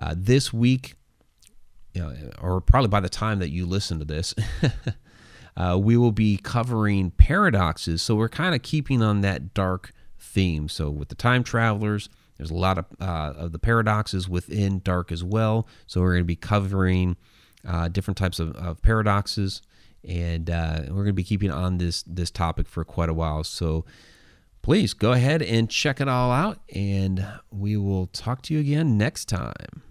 Uh, 0.00 0.14
this 0.16 0.52
week, 0.52 0.94
you 1.94 2.02
know, 2.02 2.14
or 2.40 2.60
probably 2.60 2.88
by 2.88 3.00
the 3.00 3.08
time 3.08 3.38
that 3.40 3.50
you 3.50 3.66
listen 3.66 3.98
to 3.98 4.04
this, 4.04 4.34
uh, 5.56 5.78
we 5.80 5.96
will 5.96 6.12
be 6.12 6.36
covering 6.36 7.10
paradoxes. 7.10 8.02
So 8.02 8.14
we're 8.14 8.28
kind 8.28 8.54
of 8.54 8.62
keeping 8.62 9.02
on 9.02 9.20
that 9.22 9.54
dark 9.54 9.92
theme. 10.18 10.68
So 10.68 10.90
with 10.90 11.08
the 11.08 11.14
time 11.14 11.42
travelers, 11.42 12.08
there's 12.36 12.50
a 12.50 12.54
lot 12.54 12.78
of, 12.78 12.86
uh, 13.00 13.34
of 13.36 13.52
the 13.52 13.58
paradoxes 13.58 14.28
within 14.28 14.80
dark 14.80 15.12
as 15.12 15.22
well. 15.22 15.66
So 15.86 16.00
we're 16.00 16.12
going 16.12 16.22
to 16.22 16.26
be 16.26 16.36
covering 16.36 17.16
uh, 17.66 17.88
different 17.88 18.16
types 18.16 18.38
of, 18.38 18.56
of 18.56 18.80
paradoxes, 18.82 19.62
and 20.08 20.48
uh, 20.48 20.80
we're 20.88 21.02
going 21.02 21.06
to 21.08 21.12
be 21.12 21.24
keeping 21.24 21.50
on 21.50 21.76
this 21.76 22.02
this 22.04 22.30
topic 22.30 22.66
for 22.66 22.84
quite 22.84 23.08
a 23.08 23.14
while. 23.14 23.44
So 23.44 23.84
please 24.62 24.94
go 24.94 25.12
ahead 25.12 25.42
and 25.42 25.68
check 25.68 26.00
it 26.00 26.08
all 26.08 26.30
out, 26.30 26.60
and 26.74 27.26
we 27.50 27.76
will 27.76 28.06
talk 28.06 28.42
to 28.42 28.54
you 28.54 28.60
again 28.60 28.96
next 28.96 29.26
time. 29.26 29.82